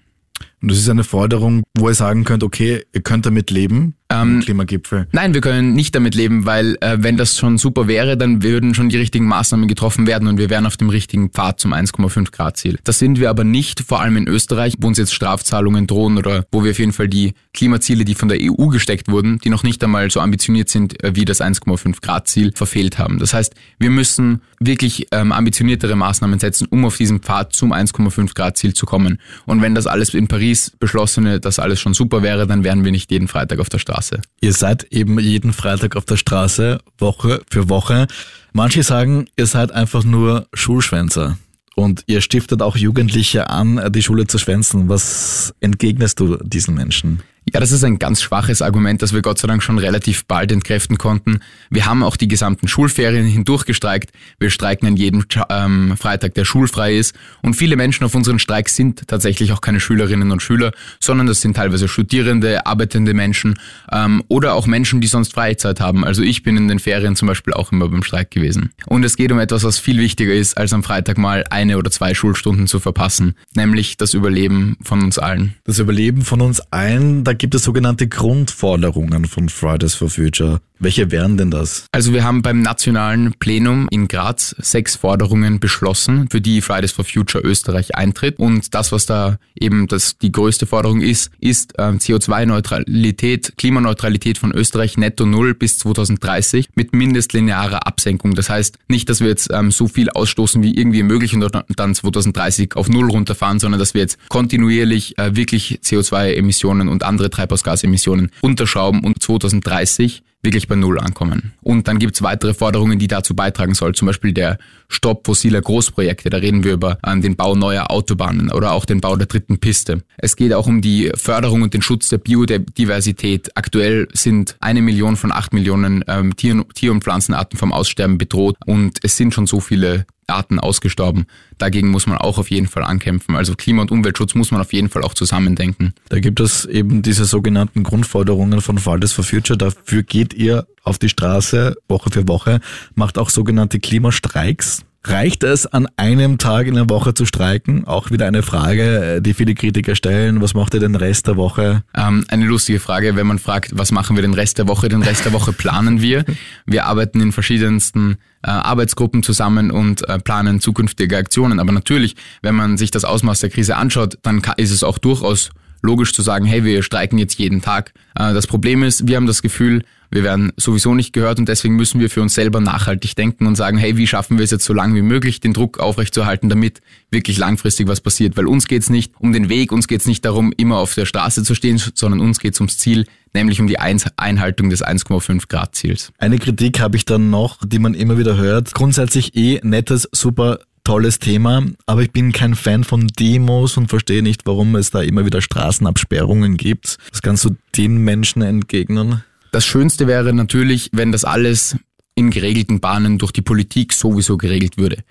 Und 0.61 0.71
das 0.71 0.79
ist 0.79 0.89
eine 0.89 1.03
Forderung, 1.03 1.63
wo 1.77 1.89
ihr 1.89 1.95
sagen 1.95 2.23
könnt, 2.23 2.43
okay, 2.43 2.83
ihr 2.93 3.01
könnt 3.01 3.25
damit 3.25 3.51
leben, 3.51 3.95
ähm, 4.11 4.39
Klimagipfel. 4.41 5.07
Nein, 5.11 5.33
wir 5.33 5.41
können 5.41 5.73
nicht 5.73 5.95
damit 5.95 6.15
leben, 6.15 6.45
weil 6.45 6.77
äh, 6.81 6.97
wenn 6.99 7.17
das 7.17 7.37
schon 7.37 7.57
super 7.57 7.87
wäre, 7.87 8.17
dann 8.17 8.43
würden 8.43 8.73
schon 8.73 8.89
die 8.89 8.97
richtigen 8.97 9.25
Maßnahmen 9.25 9.67
getroffen 9.67 10.07
werden 10.07 10.27
und 10.27 10.37
wir 10.37 10.49
wären 10.49 10.65
auf 10.65 10.77
dem 10.77 10.89
richtigen 10.89 11.29
Pfad 11.29 11.59
zum 11.59 11.73
1,5 11.73 12.31
Grad 12.31 12.57
Ziel. 12.57 12.79
Das 12.83 12.99
sind 12.99 13.19
wir 13.19 13.29
aber 13.29 13.43
nicht, 13.43 13.81
vor 13.81 14.01
allem 14.01 14.17
in 14.17 14.27
Österreich, 14.27 14.75
wo 14.79 14.87
uns 14.87 14.97
jetzt 14.97 15.13
Strafzahlungen 15.13 15.87
drohen 15.87 16.17
oder 16.17 16.45
wo 16.51 16.63
wir 16.63 16.71
auf 16.71 16.79
jeden 16.79 16.93
Fall 16.93 17.07
die 17.07 17.33
Klimaziele, 17.53 18.05
die 18.05 18.15
von 18.15 18.29
der 18.29 18.39
EU 18.41 18.67
gesteckt 18.67 19.09
wurden, 19.09 19.39
die 19.39 19.49
noch 19.49 19.63
nicht 19.63 19.83
einmal 19.83 20.09
so 20.09 20.19
ambitioniert 20.19 20.69
sind 20.69 21.03
äh, 21.03 21.15
wie 21.15 21.25
das 21.25 21.41
1,5 21.41 22.01
Grad 22.01 22.27
Ziel, 22.27 22.51
verfehlt 22.53 22.97
haben. 22.97 23.19
Das 23.19 23.33
heißt, 23.33 23.53
wir 23.79 23.89
müssen 23.89 24.41
wirklich 24.59 25.07
ähm, 25.11 25.31
ambitioniertere 25.31 25.95
Maßnahmen 25.95 26.39
setzen, 26.39 26.67
um 26.69 26.85
auf 26.85 26.97
diesen 26.97 27.19
Pfad 27.19 27.53
zum 27.53 27.73
1,5 27.73 28.33
Grad 28.33 28.57
Ziel 28.57 28.73
zu 28.73 28.85
kommen. 28.85 29.19
Und 29.45 29.61
wenn 29.61 29.75
das 29.75 29.87
alles 29.87 30.13
in 30.13 30.27
Paris 30.27 30.71
beschlossene, 30.79 31.39
dass 31.39 31.59
alles 31.59 31.79
schon 31.79 31.93
super 31.93 32.21
wäre, 32.21 32.47
dann 32.47 32.63
wären 32.63 32.83
wir 32.83 32.91
nicht 32.91 33.11
jeden 33.11 33.27
Freitag 33.27 33.59
auf 33.59 33.69
der 33.69 33.79
Straße. 33.79 34.00
Ihr 34.41 34.53
seid 34.53 34.83
eben 34.91 35.19
jeden 35.19 35.53
Freitag 35.53 35.95
auf 35.95 36.05
der 36.05 36.17
Straße, 36.17 36.79
Woche 36.97 37.41
für 37.49 37.69
Woche. 37.69 38.07
Manche 38.53 38.83
sagen, 38.83 39.27
ihr 39.37 39.45
seid 39.45 39.71
einfach 39.71 40.03
nur 40.03 40.47
Schulschwänzer. 40.53 41.37
Und 41.75 42.03
ihr 42.07 42.21
stiftet 42.21 42.61
auch 42.61 42.75
Jugendliche 42.75 43.49
an, 43.49 43.91
die 43.91 44.03
Schule 44.03 44.27
zu 44.27 44.37
schwänzen. 44.37 44.89
Was 44.89 45.53
entgegnest 45.61 46.19
du 46.19 46.37
diesen 46.43 46.75
Menschen? 46.75 47.23
Ja, 47.49 47.59
das 47.59 47.71
ist 47.71 47.83
ein 47.83 47.97
ganz 47.97 48.21
schwaches 48.21 48.61
Argument, 48.61 49.01
das 49.01 49.13
wir 49.13 49.23
Gott 49.23 49.39
sei 49.39 49.47
Dank 49.47 49.63
schon 49.63 49.79
relativ 49.79 50.25
bald 50.25 50.51
entkräften 50.51 50.99
konnten. 50.99 51.39
Wir 51.71 51.87
haben 51.87 52.03
auch 52.03 52.15
die 52.15 52.27
gesamten 52.27 52.67
Schulferien 52.67 53.25
hindurch 53.25 53.65
gestreikt. 53.65 54.11
Wir 54.39 54.51
streiken 54.51 54.87
an 54.87 54.95
jedem 54.95 55.25
ähm, 55.49 55.97
Freitag, 55.97 56.35
der 56.35 56.45
schulfrei 56.45 56.95
ist. 56.95 57.15
Und 57.41 57.55
viele 57.55 57.75
Menschen 57.77 58.03
auf 58.03 58.13
unseren 58.13 58.37
Streiks 58.37 58.75
sind 58.75 59.07
tatsächlich 59.07 59.53
auch 59.53 59.61
keine 59.61 59.79
Schülerinnen 59.79 60.31
und 60.31 60.43
Schüler, 60.43 60.71
sondern 60.99 61.25
das 61.25 61.41
sind 61.41 61.55
teilweise 61.55 61.87
Studierende, 61.87 62.67
arbeitende 62.67 63.15
Menschen 63.15 63.59
ähm, 63.91 64.23
oder 64.27 64.53
auch 64.53 64.67
Menschen, 64.67 65.01
die 65.01 65.07
sonst 65.07 65.33
Freizeit 65.33 65.79
haben. 65.79 66.05
Also 66.05 66.21
ich 66.21 66.43
bin 66.43 66.57
in 66.57 66.67
den 66.67 66.77
Ferien 66.77 67.15
zum 67.15 67.27
Beispiel 67.27 67.53
auch 67.53 67.71
immer 67.71 67.89
beim 67.89 68.03
Streik 68.03 68.29
gewesen. 68.29 68.69
Und 68.85 69.03
es 69.03 69.17
geht 69.17 69.31
um 69.31 69.39
etwas, 69.39 69.63
was 69.63 69.79
viel 69.79 69.97
wichtiger 69.97 70.33
ist, 70.33 70.59
als 70.59 70.73
am 70.73 70.83
Freitag 70.83 71.17
mal 71.17 71.43
eine 71.49 71.79
oder 71.79 71.89
zwei 71.89 72.13
Schulstunden 72.13 72.67
zu 72.67 72.79
verpassen, 72.79 73.33
nämlich 73.55 73.97
das 73.97 74.13
Überleben 74.13 74.77
von 74.83 75.01
uns 75.01 75.17
allen. 75.17 75.55
Das 75.63 75.79
Überleben 75.79 76.21
von 76.21 76.41
uns 76.41 76.59
allen, 76.71 77.23
da 77.31 77.35
gibt 77.35 77.55
es 77.55 77.63
sogenannte 77.63 78.09
Grundforderungen 78.09 79.23
von 79.23 79.47
Fridays 79.47 79.95
for 79.95 80.09
Future. 80.09 80.59
Welche 80.81 81.11
wären 81.11 81.37
denn 81.37 81.51
das? 81.51 81.85
Also 81.91 82.11
wir 82.11 82.23
haben 82.23 82.41
beim 82.41 82.63
nationalen 82.63 83.35
Plenum 83.37 83.87
in 83.91 84.07
Graz 84.07 84.55
sechs 84.57 84.95
Forderungen 84.95 85.59
beschlossen, 85.59 86.27
für 86.31 86.41
die 86.41 86.59
Fridays 86.61 86.91
for 86.91 87.05
Future 87.05 87.43
Österreich 87.43 87.95
eintritt. 87.95 88.39
Und 88.39 88.73
das, 88.73 88.91
was 88.91 89.05
da 89.05 89.37
eben 89.59 89.85
das, 89.85 90.17
die 90.17 90.31
größte 90.31 90.65
Forderung 90.65 91.01
ist, 91.01 91.29
ist 91.39 91.77
äh, 91.77 91.83
CO2-Neutralität, 91.83 93.53
Klimaneutralität 93.59 94.39
von 94.39 94.51
Österreich 94.51 94.97
netto 94.97 95.27
null 95.27 95.53
bis 95.53 95.77
2030 95.77 96.69
mit 96.73 96.95
mindestlinearer 96.95 97.85
Absenkung. 97.85 98.33
Das 98.33 98.49
heißt 98.49 98.79
nicht, 98.87 99.07
dass 99.07 99.21
wir 99.21 99.27
jetzt 99.27 99.51
ähm, 99.53 99.69
so 99.69 99.87
viel 99.87 100.09
ausstoßen 100.09 100.63
wie 100.63 100.75
irgendwie 100.75 101.03
möglich 101.03 101.35
und 101.35 101.47
dann 101.75 101.93
2030 101.93 102.75
auf 102.75 102.89
null 102.89 103.11
runterfahren, 103.11 103.59
sondern 103.59 103.77
dass 103.77 103.93
wir 103.93 104.01
jetzt 104.01 104.17
kontinuierlich 104.29 105.15
äh, 105.19 105.35
wirklich 105.35 105.79
CO2-Emissionen 105.83 106.89
und 106.89 107.03
andere 107.03 107.29
Treibhausgasemissionen 107.29 108.31
unterschrauben 108.41 109.03
und 109.03 109.21
2030 109.21 110.23
wirklich 110.43 110.67
bei 110.67 110.75
Null 110.75 110.99
ankommen. 110.99 111.53
Und 111.61 111.87
dann 111.87 111.99
gibt's 111.99 112.21
weitere 112.21 112.53
Forderungen, 112.53 112.99
die 112.99 113.07
dazu 113.07 113.35
beitragen 113.35 113.73
sollen, 113.73 113.93
zum 113.93 114.07
Beispiel 114.07 114.33
der 114.33 114.57
Stopp 114.87 115.25
fossiler 115.25 115.61
Großprojekte. 115.61 116.29
Da 116.29 116.37
reden 116.37 116.63
wir 116.63 116.73
über 116.73 116.97
ähm, 117.05 117.21
den 117.21 117.35
Bau 117.35 117.55
neuer 117.55 117.91
Autobahnen 117.91 118.51
oder 118.51 118.71
auch 118.71 118.85
den 118.85 119.01
Bau 119.01 119.15
der 119.15 119.27
dritten 119.27 119.59
Piste. 119.59 120.03
Es 120.17 120.35
geht 120.35 120.53
auch 120.53 120.67
um 120.67 120.81
die 120.81 121.11
Förderung 121.15 121.61
und 121.61 121.73
den 121.73 121.81
Schutz 121.81 122.09
der 122.09 122.17
Biodiversität. 122.17 123.55
Aktuell 123.55 124.07
sind 124.13 124.55
eine 124.59 124.81
Million 124.81 125.15
von 125.15 125.31
acht 125.31 125.53
Millionen 125.53 126.03
ähm, 126.07 126.35
Tier-, 126.35 126.65
Tier 126.73 126.91
und 126.91 127.03
Pflanzenarten 127.03 127.57
vom 127.57 127.71
Aussterben 127.71 128.17
bedroht 128.17 128.57
und 128.65 128.99
es 129.03 129.17
sind 129.17 129.33
schon 129.33 129.47
so 129.47 129.59
viele 129.59 130.05
Arten 130.31 130.59
ausgestorben. 130.59 131.25
Dagegen 131.57 131.89
muss 131.89 132.07
man 132.07 132.17
auch 132.17 132.37
auf 132.37 132.49
jeden 132.49 132.67
Fall 132.67 132.83
ankämpfen. 132.83 133.35
Also 133.35 133.55
Klima- 133.55 133.83
und 133.83 133.91
Umweltschutz 133.91 134.35
muss 134.35 134.51
man 134.51 134.61
auf 134.61 134.73
jeden 134.73 134.89
Fall 134.89 135.03
auch 135.03 135.13
zusammendenken. 135.13 135.93
Da 136.09 136.19
gibt 136.19 136.39
es 136.39 136.65
eben 136.65 137.01
diese 137.01 137.25
sogenannten 137.25 137.83
Grundforderungen 137.83 138.61
von 138.61 138.77
Fridays 138.77 139.13
for 139.13 139.23
Future. 139.23 139.57
Dafür 139.57 140.03
geht 140.03 140.33
ihr 140.33 140.67
auf 140.83 140.97
die 140.97 141.09
Straße 141.09 141.75
Woche 141.87 142.09
für 142.11 142.27
Woche, 142.27 142.59
macht 142.95 143.17
auch 143.17 143.29
sogenannte 143.29 143.79
Klimastreiks. 143.79 144.83
Reicht 145.03 145.43
es, 145.43 145.65
an 145.65 145.87
einem 145.97 146.37
Tag 146.37 146.67
in 146.67 146.75
der 146.75 146.87
Woche 146.87 147.15
zu 147.15 147.25
streiken? 147.25 147.85
Auch 147.87 148.11
wieder 148.11 148.27
eine 148.27 148.43
Frage, 148.43 149.15
äh, 149.15 149.21
die 149.21 149.33
viele 149.33 149.55
Kritiker 149.55 149.95
stellen. 149.95 150.41
Was 150.41 150.53
macht 150.53 150.75
ihr 150.75 150.79
den 150.79 150.93
Rest 150.93 151.25
der 151.25 151.37
Woche? 151.37 151.83
Ähm, 151.95 152.23
eine 152.27 152.45
lustige 152.45 152.79
Frage, 152.79 153.15
wenn 153.15 153.25
man 153.25 153.39
fragt, 153.39 153.75
was 153.75 153.91
machen 153.91 154.15
wir 154.15 154.21
den 154.21 154.35
Rest 154.35 154.59
der 154.59 154.67
Woche? 154.67 154.89
Den 154.89 155.01
Rest 155.01 155.25
der 155.25 155.33
Woche 155.33 155.53
planen 155.53 156.01
wir. 156.01 156.23
Wir 156.67 156.85
arbeiten 156.85 157.19
in 157.19 157.31
verschiedensten 157.31 158.17
äh, 158.43 158.51
Arbeitsgruppen 158.51 159.23
zusammen 159.23 159.71
und 159.71 160.07
äh, 160.07 160.19
planen 160.19 160.59
zukünftige 160.59 161.17
Aktionen. 161.17 161.59
Aber 161.59 161.71
natürlich, 161.71 162.15
wenn 162.43 162.53
man 162.53 162.77
sich 162.77 162.91
das 162.91 163.03
Ausmaß 163.03 163.39
der 163.39 163.49
Krise 163.49 163.77
anschaut, 163.77 164.19
dann 164.21 164.43
ist 164.57 164.71
es 164.71 164.83
auch 164.83 164.99
durchaus 164.99 165.49
logisch 165.81 166.13
zu 166.13 166.21
sagen, 166.21 166.45
hey, 166.45 166.63
wir 166.63 166.83
streiken 166.83 167.17
jetzt 167.17 167.39
jeden 167.39 167.63
Tag. 167.63 167.93
Äh, 168.15 168.33
das 168.35 168.45
Problem 168.45 168.83
ist, 168.83 169.07
wir 169.07 169.15
haben 169.15 169.25
das 169.25 169.41
Gefühl, 169.41 169.83
wir 170.11 170.23
werden 170.23 170.51
sowieso 170.57 170.93
nicht 170.93 171.13
gehört 171.13 171.39
und 171.39 171.47
deswegen 171.47 171.75
müssen 171.75 171.99
wir 171.99 172.09
für 172.09 172.21
uns 172.21 172.33
selber 172.33 172.59
nachhaltig 172.59 173.15
denken 173.15 173.47
und 173.47 173.55
sagen, 173.55 173.77
hey, 173.77 173.97
wie 173.97 174.07
schaffen 174.07 174.37
wir 174.37 174.43
es 174.43 174.51
jetzt 174.51 174.65
so 174.65 174.73
lange 174.73 174.95
wie 174.95 175.01
möglich, 175.01 175.39
den 175.39 175.53
Druck 175.53 175.79
aufrechtzuerhalten, 175.79 176.49
damit 176.49 176.81
wirklich 177.09 177.37
langfristig 177.37 177.87
was 177.87 178.01
passiert. 178.01 178.35
Weil 178.35 178.47
uns 178.47 178.67
geht 178.67 178.83
es 178.83 178.89
nicht 178.89 179.13
um 179.19 179.31
den 179.31 179.49
Weg, 179.49 179.71
uns 179.71 179.87
geht 179.87 180.01
es 180.01 180.07
nicht 180.07 180.25
darum, 180.25 180.53
immer 180.57 180.77
auf 180.77 180.93
der 180.93 181.05
Straße 181.05 181.43
zu 181.43 181.55
stehen, 181.55 181.81
sondern 181.95 182.19
uns 182.19 182.39
geht 182.39 182.53
es 182.53 182.59
ums 182.59 182.77
Ziel, 182.77 183.05
nämlich 183.33 183.61
um 183.61 183.67
die 183.67 183.79
Einhaltung 183.79 184.69
des 184.69 184.83
1,5 184.83 185.47
Grad 185.47 185.75
Ziels. 185.75 186.11
Eine 186.17 186.39
Kritik 186.39 186.81
habe 186.81 186.97
ich 186.97 187.05
dann 187.05 187.29
noch, 187.29 187.59
die 187.65 187.79
man 187.79 187.93
immer 187.93 188.17
wieder 188.17 188.35
hört. 188.35 188.73
Grundsätzlich 188.73 189.35
eh 189.35 189.61
nettes, 189.63 190.09
super 190.11 190.59
tolles 190.83 191.19
Thema, 191.19 191.63
aber 191.85 192.01
ich 192.01 192.11
bin 192.11 192.31
kein 192.31 192.55
Fan 192.55 192.83
von 192.83 193.07
Demos 193.07 193.77
und 193.77 193.87
verstehe 193.87 194.23
nicht, 194.23 194.45
warum 194.45 194.75
es 194.75 194.89
da 194.89 195.01
immer 195.01 195.25
wieder 195.25 195.41
Straßenabsperrungen 195.41 196.57
gibt. 196.57 196.97
Was 197.11 197.21
kannst 197.21 197.45
du 197.45 197.55
den 197.77 197.97
Menschen 197.97 198.41
entgegnen? 198.41 199.23
Das 199.51 199.65
Schönste 199.65 200.07
wäre 200.07 200.33
natürlich, 200.33 200.89
wenn 200.93 201.11
das 201.11 201.25
alles 201.25 201.75
in 202.15 202.31
geregelten 202.31 202.79
Bahnen 202.79 203.17
durch 203.17 203.33
die 203.33 203.41
Politik 203.41 203.91
sowieso 203.91 204.37
geregelt 204.37 204.77
würde. 204.77 205.03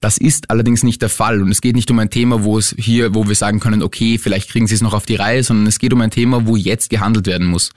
Das 0.00 0.18
ist 0.18 0.50
allerdings 0.50 0.82
nicht 0.82 1.00
der 1.00 1.08
Fall 1.08 1.40
und 1.40 1.50
es 1.50 1.62
geht 1.62 1.74
nicht 1.74 1.90
um 1.90 1.98
ein 1.98 2.10
Thema, 2.10 2.44
wo 2.44 2.58
es 2.58 2.74
hier, 2.78 3.14
wo 3.14 3.26
wir 3.26 3.34
sagen 3.34 3.58
können, 3.58 3.82
okay, 3.82 4.18
vielleicht 4.18 4.50
kriegen 4.50 4.66
sie 4.66 4.74
es 4.74 4.82
noch 4.82 4.92
auf 4.92 5.06
die 5.06 5.14
Reihe, 5.14 5.42
sondern 5.42 5.66
es 5.66 5.78
geht 5.78 5.94
um 5.94 6.02
ein 6.02 6.10
Thema, 6.10 6.46
wo 6.46 6.56
jetzt 6.56 6.90
gehandelt 6.90 7.26
werden 7.26 7.46
muss. 7.46 7.70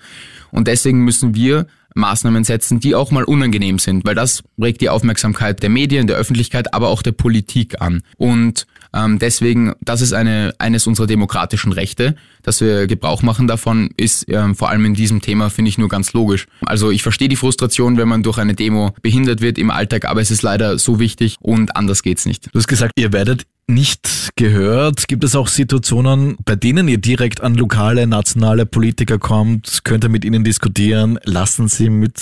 Und 0.51 0.67
deswegen 0.67 1.05
müssen 1.05 1.35
wir 1.35 1.67
Maßnahmen 1.95 2.43
setzen, 2.43 2.81
die 2.81 2.95
auch 2.95 3.11
mal 3.11 3.23
unangenehm 3.23 3.79
sind, 3.79 4.05
weil 4.05 4.15
das 4.15 4.43
regt 4.61 4.81
die 4.81 4.89
Aufmerksamkeit 4.89 5.63
der 5.63 5.69
Medien, 5.69 6.07
der 6.07 6.17
Öffentlichkeit, 6.17 6.73
aber 6.73 6.89
auch 6.89 7.01
der 7.01 7.13
Politik 7.13 7.81
an. 7.81 8.01
Und 8.17 8.67
ähm, 8.93 9.19
deswegen, 9.19 9.73
das 9.81 10.01
ist 10.01 10.13
eine, 10.13 10.53
eines 10.57 10.87
unserer 10.87 11.07
demokratischen 11.07 11.71
Rechte, 11.71 12.15
dass 12.41 12.61
wir 12.61 12.87
Gebrauch 12.87 13.21
machen 13.21 13.47
davon, 13.47 13.89
ist 13.97 14.25
ähm, 14.29 14.55
vor 14.55 14.69
allem 14.69 14.85
in 14.85 14.93
diesem 14.93 15.21
Thema, 15.21 15.49
finde 15.49 15.69
ich, 15.69 15.77
nur 15.77 15.89
ganz 15.89 16.13
logisch. 16.13 16.47
Also 16.65 16.89
ich 16.89 17.03
verstehe 17.03 17.29
die 17.29 17.35
Frustration, 17.35 17.97
wenn 17.97 18.07
man 18.07 18.23
durch 18.23 18.37
eine 18.37 18.55
Demo 18.55 18.93
behindert 19.01 19.41
wird 19.41 19.57
im 19.57 19.69
Alltag, 19.69 20.05
aber 20.05 20.21
es 20.21 20.31
ist 20.31 20.41
leider 20.41 20.79
so 20.79 20.99
wichtig 20.99 21.37
und 21.39 21.75
anders 21.75 22.03
geht's 22.03 22.25
nicht. 22.25 22.47
Du 22.47 22.59
hast 22.59 22.67
gesagt, 22.67 22.93
ihr 22.97 23.13
werdet 23.13 23.45
nicht 23.67 24.29
gehört. 24.35 25.07
Gibt 25.07 25.23
es 25.23 25.35
auch 25.35 25.47
Situationen, 25.47 26.37
bei 26.43 26.55
denen 26.55 26.87
ihr 26.87 26.97
direkt 26.97 27.41
an 27.41 27.53
lokale, 27.53 28.07
nationale 28.07 28.65
Politiker 28.65 29.19
kommt? 29.19 29.81
Könnt 29.83 30.03
ihr 30.03 30.09
mit 30.09 30.25
ihnen 30.25 30.43
diskutieren? 30.43 31.19
Lassen 31.23 31.67
sie 31.67 31.89
mit 31.89 32.19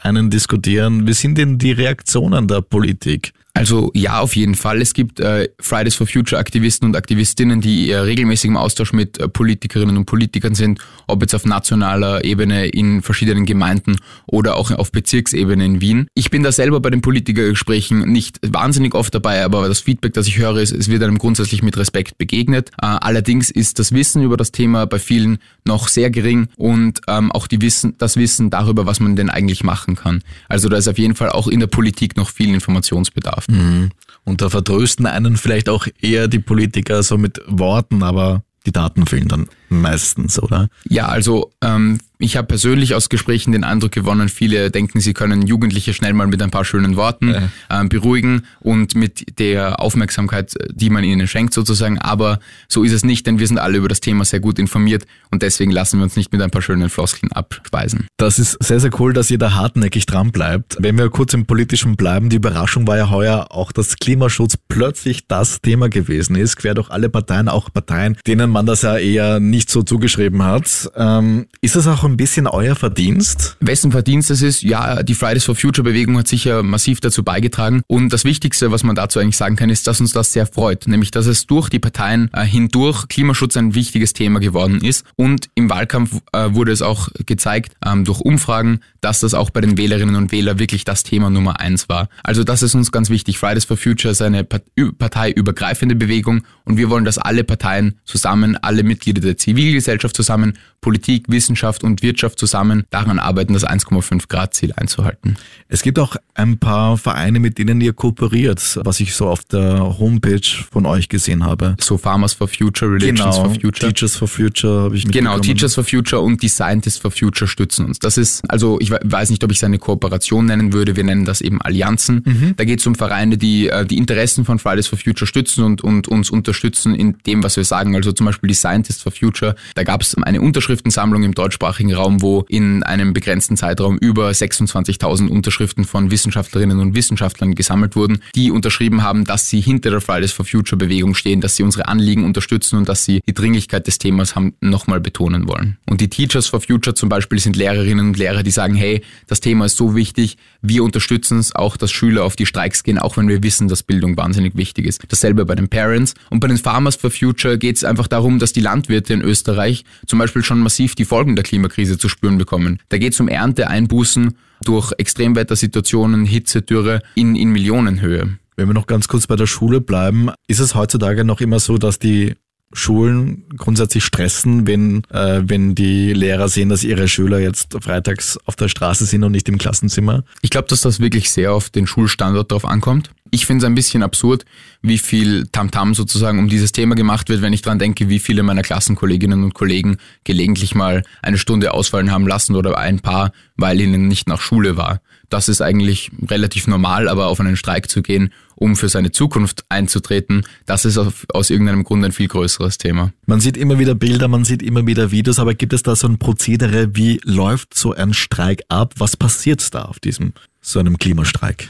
einem 0.00 0.30
diskutieren? 0.30 1.06
Wie 1.06 1.12
sind 1.12 1.36
denn 1.36 1.58
die 1.58 1.72
Reaktionen 1.72 2.48
der 2.48 2.62
Politik? 2.62 3.32
Also 3.56 3.90
ja, 3.94 4.20
auf 4.20 4.36
jeden 4.36 4.54
Fall. 4.54 4.82
Es 4.82 4.92
gibt 4.92 5.18
äh, 5.18 5.48
Fridays 5.58 5.94
for 5.94 6.06
Future 6.06 6.38
Aktivisten 6.38 6.88
und 6.88 6.94
Aktivistinnen, 6.94 7.62
die 7.62 7.90
äh, 7.90 7.96
regelmäßig 7.96 8.50
im 8.50 8.58
Austausch 8.58 8.92
mit 8.92 9.18
äh, 9.18 9.28
Politikerinnen 9.28 9.96
und 9.96 10.04
Politikern 10.04 10.54
sind, 10.54 10.78
ob 11.06 11.22
jetzt 11.22 11.34
auf 11.34 11.46
nationaler 11.46 12.22
Ebene 12.22 12.66
in 12.66 13.00
verschiedenen 13.00 13.46
Gemeinden 13.46 13.96
oder 14.26 14.56
auch 14.56 14.72
auf 14.72 14.92
Bezirksebene 14.92 15.64
in 15.64 15.80
Wien. 15.80 16.06
Ich 16.12 16.28
bin 16.28 16.42
da 16.42 16.52
selber 16.52 16.80
bei 16.80 16.90
den 16.90 17.00
Politikergesprächen 17.00 18.00
nicht 18.00 18.40
wahnsinnig 18.46 18.94
oft 18.94 19.14
dabei, 19.14 19.42
aber 19.42 19.66
das 19.68 19.80
Feedback, 19.80 20.12
das 20.12 20.26
ich 20.26 20.36
höre, 20.36 20.58
ist, 20.58 20.72
es 20.72 20.90
wird 20.90 21.02
einem 21.02 21.16
grundsätzlich 21.16 21.62
mit 21.62 21.78
Respekt 21.78 22.18
begegnet. 22.18 22.72
Äh, 22.82 22.98
allerdings 23.00 23.50
ist 23.50 23.78
das 23.78 23.90
Wissen 23.92 24.22
über 24.22 24.36
das 24.36 24.52
Thema 24.52 24.84
bei 24.84 24.98
vielen 24.98 25.38
noch 25.64 25.88
sehr 25.88 26.10
gering 26.10 26.48
und 26.56 27.00
ähm, 27.08 27.32
auch 27.32 27.46
die 27.46 27.62
Wissen, 27.62 27.94
das 27.96 28.18
Wissen 28.18 28.50
darüber, 28.50 28.84
was 28.84 29.00
man 29.00 29.16
denn 29.16 29.30
eigentlich 29.30 29.64
machen 29.64 29.96
kann. 29.96 30.22
Also 30.46 30.68
da 30.68 30.76
ist 30.76 30.88
auf 30.88 30.98
jeden 30.98 31.14
Fall 31.14 31.30
auch 31.30 31.48
in 31.48 31.60
der 31.60 31.68
Politik 31.68 32.18
noch 32.18 32.28
viel 32.28 32.52
Informationsbedarf. 32.52 33.45
Mhm. 33.48 33.90
Und 34.24 34.42
da 34.42 34.50
vertrösten 34.50 35.06
einen 35.06 35.36
vielleicht 35.36 35.68
auch 35.68 35.86
eher 36.00 36.26
die 36.28 36.40
Politiker 36.40 37.02
so 37.02 37.16
mit 37.16 37.40
Worten, 37.46 38.02
aber 38.02 38.42
die 38.66 38.72
Daten 38.72 39.06
fehlen 39.06 39.28
dann 39.28 39.48
meistens, 39.68 40.42
oder? 40.42 40.68
Ja, 40.88 41.06
also 41.06 41.52
ähm, 41.62 41.98
ich 42.18 42.36
habe 42.36 42.46
persönlich 42.46 42.94
aus 42.94 43.08
Gesprächen 43.08 43.52
den 43.52 43.64
Eindruck 43.64 43.92
gewonnen, 43.92 44.28
viele 44.28 44.70
denken, 44.70 45.00
sie 45.00 45.12
können 45.12 45.46
Jugendliche 45.46 45.92
schnell 45.92 46.14
mal 46.14 46.26
mit 46.26 46.40
ein 46.42 46.50
paar 46.50 46.64
schönen 46.64 46.96
Worten 46.96 47.50
ähm, 47.70 47.88
beruhigen 47.88 48.42
und 48.60 48.94
mit 48.94 49.38
der 49.38 49.80
Aufmerksamkeit, 49.80 50.54
die 50.70 50.88
man 50.88 51.04
ihnen 51.04 51.28
schenkt 51.28 51.52
sozusagen. 51.52 51.98
Aber 51.98 52.38
so 52.68 52.84
ist 52.84 52.92
es 52.92 53.04
nicht, 53.04 53.26
denn 53.26 53.38
wir 53.38 53.46
sind 53.46 53.58
alle 53.58 53.78
über 53.78 53.88
das 53.88 54.00
Thema 54.00 54.24
sehr 54.24 54.40
gut 54.40 54.58
informiert 54.58 55.04
und 55.30 55.42
deswegen 55.42 55.70
lassen 55.70 55.98
wir 55.98 56.04
uns 56.04 56.16
nicht 56.16 56.32
mit 56.32 56.40
ein 56.40 56.50
paar 56.50 56.62
schönen 56.62 56.88
Floskeln 56.88 57.32
abspeisen. 57.32 58.06
Das 58.16 58.38
ist 58.38 58.56
sehr, 58.62 58.80
sehr 58.80 58.90
cool, 58.98 59.12
dass 59.12 59.30
ihr 59.30 59.38
da 59.38 59.54
hartnäckig 59.54 60.06
dran 60.06 60.32
bleibt. 60.32 60.76
Wenn 60.78 60.96
wir 60.96 61.10
kurz 61.10 61.34
im 61.34 61.44
Politischen 61.44 61.96
bleiben, 61.96 62.30
die 62.30 62.36
Überraschung 62.36 62.86
war 62.86 62.96
ja 62.96 63.10
heuer 63.10 63.48
auch, 63.50 63.72
dass 63.72 63.96
Klimaschutz 63.96 64.56
plötzlich 64.68 65.26
das 65.26 65.60
Thema 65.60 65.90
gewesen 65.90 66.36
ist, 66.36 66.56
quer 66.56 66.74
durch 66.74 66.90
alle 66.90 67.10
Parteien, 67.10 67.48
auch 67.48 67.72
Parteien, 67.72 68.16
denen 68.26 68.50
man 68.50 68.64
das 68.64 68.82
ja 68.82 68.96
eher 68.96 69.38
nicht 69.38 69.70
so 69.70 69.82
zugeschrieben 69.82 70.42
hat. 70.42 70.90
Ähm, 70.96 71.46
ist 71.60 71.76
das 71.76 71.86
auch 71.86 72.05
ein 72.06 72.16
bisschen 72.16 72.46
euer 72.46 72.74
Verdienst? 72.74 73.56
Wessen 73.60 73.92
Verdienst 73.92 74.30
das 74.30 74.42
ist? 74.42 74.62
Ja, 74.62 75.02
die 75.02 75.14
Fridays 75.14 75.44
for 75.44 75.54
Future 75.54 75.84
Bewegung 75.84 76.18
hat 76.18 76.28
sicher 76.28 76.62
massiv 76.62 77.00
dazu 77.00 77.22
beigetragen. 77.22 77.82
Und 77.86 78.12
das 78.12 78.24
Wichtigste, 78.24 78.70
was 78.70 78.82
man 78.82 78.96
dazu 78.96 79.18
eigentlich 79.18 79.36
sagen 79.36 79.56
kann, 79.56 79.70
ist, 79.70 79.86
dass 79.86 80.00
uns 80.00 80.12
das 80.12 80.32
sehr 80.32 80.46
freut. 80.46 80.86
Nämlich, 80.86 81.10
dass 81.10 81.26
es 81.26 81.46
durch 81.46 81.68
die 81.68 81.78
Parteien 81.78 82.30
äh, 82.32 82.44
hindurch 82.44 83.08
Klimaschutz 83.08 83.56
ein 83.56 83.74
wichtiges 83.74 84.12
Thema 84.12 84.40
geworden 84.40 84.80
ist. 84.82 85.04
Und 85.16 85.48
im 85.54 85.70
Wahlkampf 85.70 86.20
äh, 86.32 86.52
wurde 86.52 86.72
es 86.72 86.82
auch 86.82 87.08
gezeigt, 87.26 87.74
ähm, 87.84 88.04
durch 88.04 88.20
Umfragen, 88.20 88.80
dass 89.00 89.20
das 89.20 89.34
auch 89.34 89.50
bei 89.50 89.60
den 89.60 89.76
Wählerinnen 89.76 90.16
und 90.16 90.32
Wählern 90.32 90.58
wirklich 90.58 90.84
das 90.84 91.02
Thema 91.02 91.30
Nummer 91.30 91.60
eins 91.60 91.88
war. 91.88 92.08
Also 92.22 92.44
das 92.44 92.62
ist 92.62 92.74
uns 92.74 92.92
ganz 92.92 93.10
wichtig. 93.10 93.38
Fridays 93.38 93.64
for 93.64 93.76
Future 93.76 94.12
ist 94.12 94.22
eine 94.22 94.44
parteiübergreifende 94.44 95.94
Bewegung 95.94 96.42
und 96.64 96.76
wir 96.76 96.90
wollen, 96.90 97.04
dass 97.04 97.18
alle 97.18 97.44
Parteien 97.44 97.98
zusammen, 98.04 98.56
alle 98.56 98.82
Mitglieder 98.82 99.20
der 99.20 99.36
Zivilgesellschaft 99.36 100.16
zusammen, 100.16 100.54
Politik, 100.80 101.26
Wissenschaft 101.28 101.84
und 101.84 101.95
Wirtschaft 102.02 102.38
zusammen 102.38 102.84
daran 102.90 103.18
arbeiten, 103.18 103.52
das 103.52 103.66
1,5 103.66 104.28
Grad 104.28 104.54
Ziel 104.54 104.72
einzuhalten. 104.76 105.36
Es 105.68 105.82
gibt 105.82 105.98
auch 105.98 106.16
ein 106.34 106.58
paar 106.58 106.96
Vereine, 106.96 107.40
mit 107.40 107.58
denen 107.58 107.80
ihr 107.80 107.92
kooperiert, 107.92 108.78
was 108.84 109.00
ich 109.00 109.14
so 109.14 109.28
auf 109.28 109.44
der 109.44 109.98
Homepage 109.98 110.40
von 110.70 110.86
euch 110.86 111.08
gesehen 111.08 111.44
habe. 111.44 111.76
So 111.80 111.98
Farmers 111.98 112.34
for 112.34 112.48
Future, 112.48 112.90
Religions 112.92 113.20
genau, 113.20 113.32
for 113.32 113.50
Future. 113.50 113.92
Teachers 113.92 114.16
for 114.16 114.28
Future 114.28 114.82
habe 114.84 114.96
ich 114.96 115.06
Genau, 115.06 115.38
Teachers 115.38 115.74
for 115.74 115.84
Future 115.84 116.22
und 116.22 116.42
die 116.42 116.48
Scientists 116.48 116.98
for 116.98 117.10
Future 117.10 117.48
stützen 117.48 117.86
uns. 117.86 117.98
Das 117.98 118.16
ist, 118.18 118.42
also 118.48 118.78
ich 118.80 118.90
weiß 118.90 119.30
nicht, 119.30 119.42
ob 119.44 119.50
ich 119.50 119.58
es 119.58 119.64
eine 119.64 119.78
Kooperation 119.78 120.46
nennen 120.46 120.72
würde, 120.72 120.96
wir 120.96 121.04
nennen 121.04 121.24
das 121.24 121.40
eben 121.40 121.60
Allianzen. 121.60 122.22
Mhm. 122.24 122.54
Da 122.56 122.64
geht 122.64 122.80
es 122.80 122.86
um 122.86 122.94
Vereine, 122.94 123.38
die 123.38 123.68
äh, 123.68 123.84
die 123.86 123.96
Interessen 123.96 124.44
von 124.44 124.58
Fridays 124.58 124.86
for 124.86 124.98
Future 124.98 125.26
stützen 125.26 125.64
und, 125.64 125.82
und 125.82 126.08
uns 126.08 126.30
unterstützen 126.30 126.94
in 126.94 127.16
dem, 127.26 127.42
was 127.42 127.56
wir 127.56 127.64
sagen. 127.64 127.94
Also 127.94 128.12
zum 128.12 128.26
Beispiel 128.26 128.48
die 128.48 128.54
Scientists 128.54 129.02
for 129.02 129.12
Future. 129.12 129.54
Da 129.74 129.84
gab 129.84 130.02
es 130.02 130.14
eine 130.16 130.40
Unterschriftensammlung 130.40 131.22
im 131.22 131.34
deutschsprachigen 131.34 131.85
Raum, 131.94 132.22
wo 132.22 132.44
in 132.48 132.82
einem 132.82 133.12
begrenzten 133.12 133.56
Zeitraum 133.56 133.98
über 133.98 134.30
26.000 134.30 135.28
Unterschriften 135.28 135.84
von 135.84 136.10
Wissenschaftlerinnen 136.10 136.78
und 136.80 136.94
Wissenschaftlern 136.94 137.54
gesammelt 137.54 137.96
wurden, 137.96 138.20
die 138.34 138.50
unterschrieben 138.50 139.02
haben, 139.02 139.24
dass 139.24 139.48
sie 139.48 139.60
hinter 139.60 139.90
der 139.90 140.00
Fridays 140.00 140.32
for 140.32 140.44
Future 140.44 140.76
Bewegung 140.76 141.14
stehen, 141.14 141.40
dass 141.40 141.56
sie 141.56 141.62
unsere 141.62 141.88
Anliegen 141.88 142.24
unterstützen 142.24 142.76
und 142.78 142.88
dass 142.88 143.04
sie 143.04 143.20
die 143.26 143.34
Dringlichkeit 143.34 143.86
des 143.86 143.98
Themas 143.98 144.36
haben 144.36 144.54
nochmal 144.60 145.00
betonen 145.00 145.48
wollen. 145.48 145.78
Und 145.86 146.00
die 146.00 146.08
Teachers 146.08 146.46
for 146.46 146.60
Future 146.60 146.94
zum 146.94 147.08
Beispiel 147.08 147.38
sind 147.38 147.56
Lehrerinnen 147.56 148.08
und 148.08 148.18
Lehrer, 148.18 148.42
die 148.42 148.50
sagen, 148.50 148.74
hey, 148.74 149.02
das 149.26 149.40
Thema 149.40 149.66
ist 149.66 149.76
so 149.76 149.94
wichtig, 149.94 150.36
wir 150.68 150.84
unterstützen 150.84 151.38
es 151.38 151.54
auch, 151.54 151.76
dass 151.76 151.92
Schüler 151.92 152.24
auf 152.24 152.36
die 152.36 152.46
Streiks 152.46 152.82
gehen, 152.82 152.98
auch 152.98 153.16
wenn 153.16 153.28
wir 153.28 153.42
wissen, 153.42 153.68
dass 153.68 153.82
Bildung 153.82 154.16
wahnsinnig 154.16 154.56
wichtig 154.56 154.86
ist. 154.86 155.02
Dasselbe 155.08 155.44
bei 155.44 155.54
den 155.54 155.68
Parents. 155.68 156.14
Und 156.30 156.40
bei 156.40 156.48
den 156.48 156.58
Farmers 156.58 156.96
for 156.96 157.10
Future 157.10 157.58
geht 157.58 157.76
es 157.76 157.84
einfach 157.84 158.08
darum, 158.08 158.38
dass 158.38 158.52
die 158.52 158.60
Landwirte 158.60 159.14
in 159.14 159.22
Österreich 159.22 159.84
zum 160.06 160.18
Beispiel 160.18 160.44
schon 160.44 160.60
massiv 160.60 160.94
die 160.94 161.04
Folgen 161.04 161.36
der 161.36 161.44
Klimakrise 161.44 161.98
zu 161.98 162.08
spüren 162.08 162.38
bekommen. 162.38 162.80
Da 162.88 162.98
geht 162.98 163.12
es 163.12 163.20
um 163.20 163.28
Ernteeinbußen 163.28 164.36
durch 164.64 164.92
Extremwettersituationen, 164.96 166.24
Hitze, 166.24 166.62
Dürre 166.62 167.02
in, 167.14 167.36
in 167.36 167.50
Millionenhöhe. 167.50 168.38
Wenn 168.56 168.68
wir 168.68 168.74
noch 168.74 168.86
ganz 168.86 169.06
kurz 169.06 169.26
bei 169.26 169.36
der 169.36 169.46
Schule 169.46 169.82
bleiben, 169.82 170.30
ist 170.48 170.60
es 170.60 170.74
heutzutage 170.74 171.24
noch 171.24 171.42
immer 171.42 171.60
so, 171.60 171.76
dass 171.76 171.98
die 171.98 172.34
Schulen 172.72 173.44
grundsätzlich 173.56 174.04
stressen, 174.04 174.66
wenn, 174.66 175.04
äh, 175.10 175.42
wenn 175.44 175.74
die 175.74 176.12
Lehrer 176.12 176.48
sehen, 176.48 176.68
dass 176.68 176.84
ihre 176.84 177.08
Schüler 177.08 177.38
jetzt 177.38 177.76
freitags 177.80 178.38
auf 178.44 178.56
der 178.56 178.68
Straße 178.68 179.06
sind 179.06 179.22
und 179.24 179.32
nicht 179.32 179.48
im 179.48 179.56
Klassenzimmer? 179.56 180.24
Ich 180.42 180.50
glaube, 180.50 180.68
dass 180.68 180.80
das 180.80 180.98
wirklich 180.98 181.30
sehr 181.30 181.52
auf 181.52 181.70
den 181.70 181.86
Schulstandort 181.86 182.50
drauf 182.50 182.64
ankommt. 182.64 183.10
Ich 183.30 183.46
finde 183.46 183.64
es 183.64 183.66
ein 183.66 183.74
bisschen 183.74 184.02
absurd, 184.02 184.44
wie 184.82 184.98
viel 184.98 185.46
Tamtam 185.46 185.90
-Tam 185.90 185.94
sozusagen 185.94 186.38
um 186.38 186.48
dieses 186.48 186.72
Thema 186.72 186.94
gemacht 186.94 187.28
wird, 187.28 187.42
wenn 187.42 187.52
ich 187.52 187.62
dran 187.62 187.78
denke, 187.78 188.08
wie 188.08 188.18
viele 188.18 188.42
meiner 188.42 188.62
Klassenkolleginnen 188.62 189.44
und 189.44 189.54
Kollegen 189.54 189.98
gelegentlich 190.24 190.74
mal 190.74 191.02
eine 191.22 191.38
Stunde 191.38 191.72
ausfallen 191.72 192.10
haben 192.10 192.26
lassen 192.26 192.56
oder 192.56 192.78
ein 192.78 193.00
paar, 193.00 193.32
weil 193.56 193.80
ihnen 193.80 194.08
nicht 194.08 194.28
nach 194.28 194.40
Schule 194.40 194.76
war. 194.76 195.00
Das 195.28 195.48
ist 195.48 195.60
eigentlich 195.60 196.10
relativ 196.28 196.66
normal, 196.66 197.08
aber 197.08 197.26
auf 197.26 197.40
einen 197.40 197.56
Streik 197.56 197.90
zu 197.90 198.02
gehen, 198.02 198.32
um 198.56 198.74
für 198.74 198.88
seine 198.88 199.12
Zukunft 199.12 199.64
einzutreten, 199.68 200.44
das 200.64 200.84
ist 200.84 200.98
auf, 200.98 201.26
aus 201.32 201.50
irgendeinem 201.50 201.84
Grund 201.84 202.04
ein 202.04 202.12
viel 202.12 202.28
größeres 202.28 202.78
Thema. 202.78 203.12
Man 203.26 203.40
sieht 203.40 203.56
immer 203.56 203.78
wieder 203.78 203.94
Bilder, 203.94 204.26
man 204.28 204.44
sieht 204.44 204.62
immer 204.62 204.86
wieder 204.86 205.12
Videos, 205.12 205.38
aber 205.38 205.54
gibt 205.54 205.72
es 205.72 205.82
da 205.82 205.94
so 205.94 206.08
ein 206.08 206.18
Prozedere, 206.18 206.96
wie 206.96 207.20
läuft 207.22 207.74
so 207.74 207.92
ein 207.92 208.12
Streik 208.14 208.62
ab? 208.68 208.94
Was 208.98 209.16
passiert 209.16 209.74
da 209.74 209.82
auf 209.82 210.00
diesem, 210.00 210.32
so 210.60 210.80
einem 210.80 210.98
Klimastreik? 210.98 211.68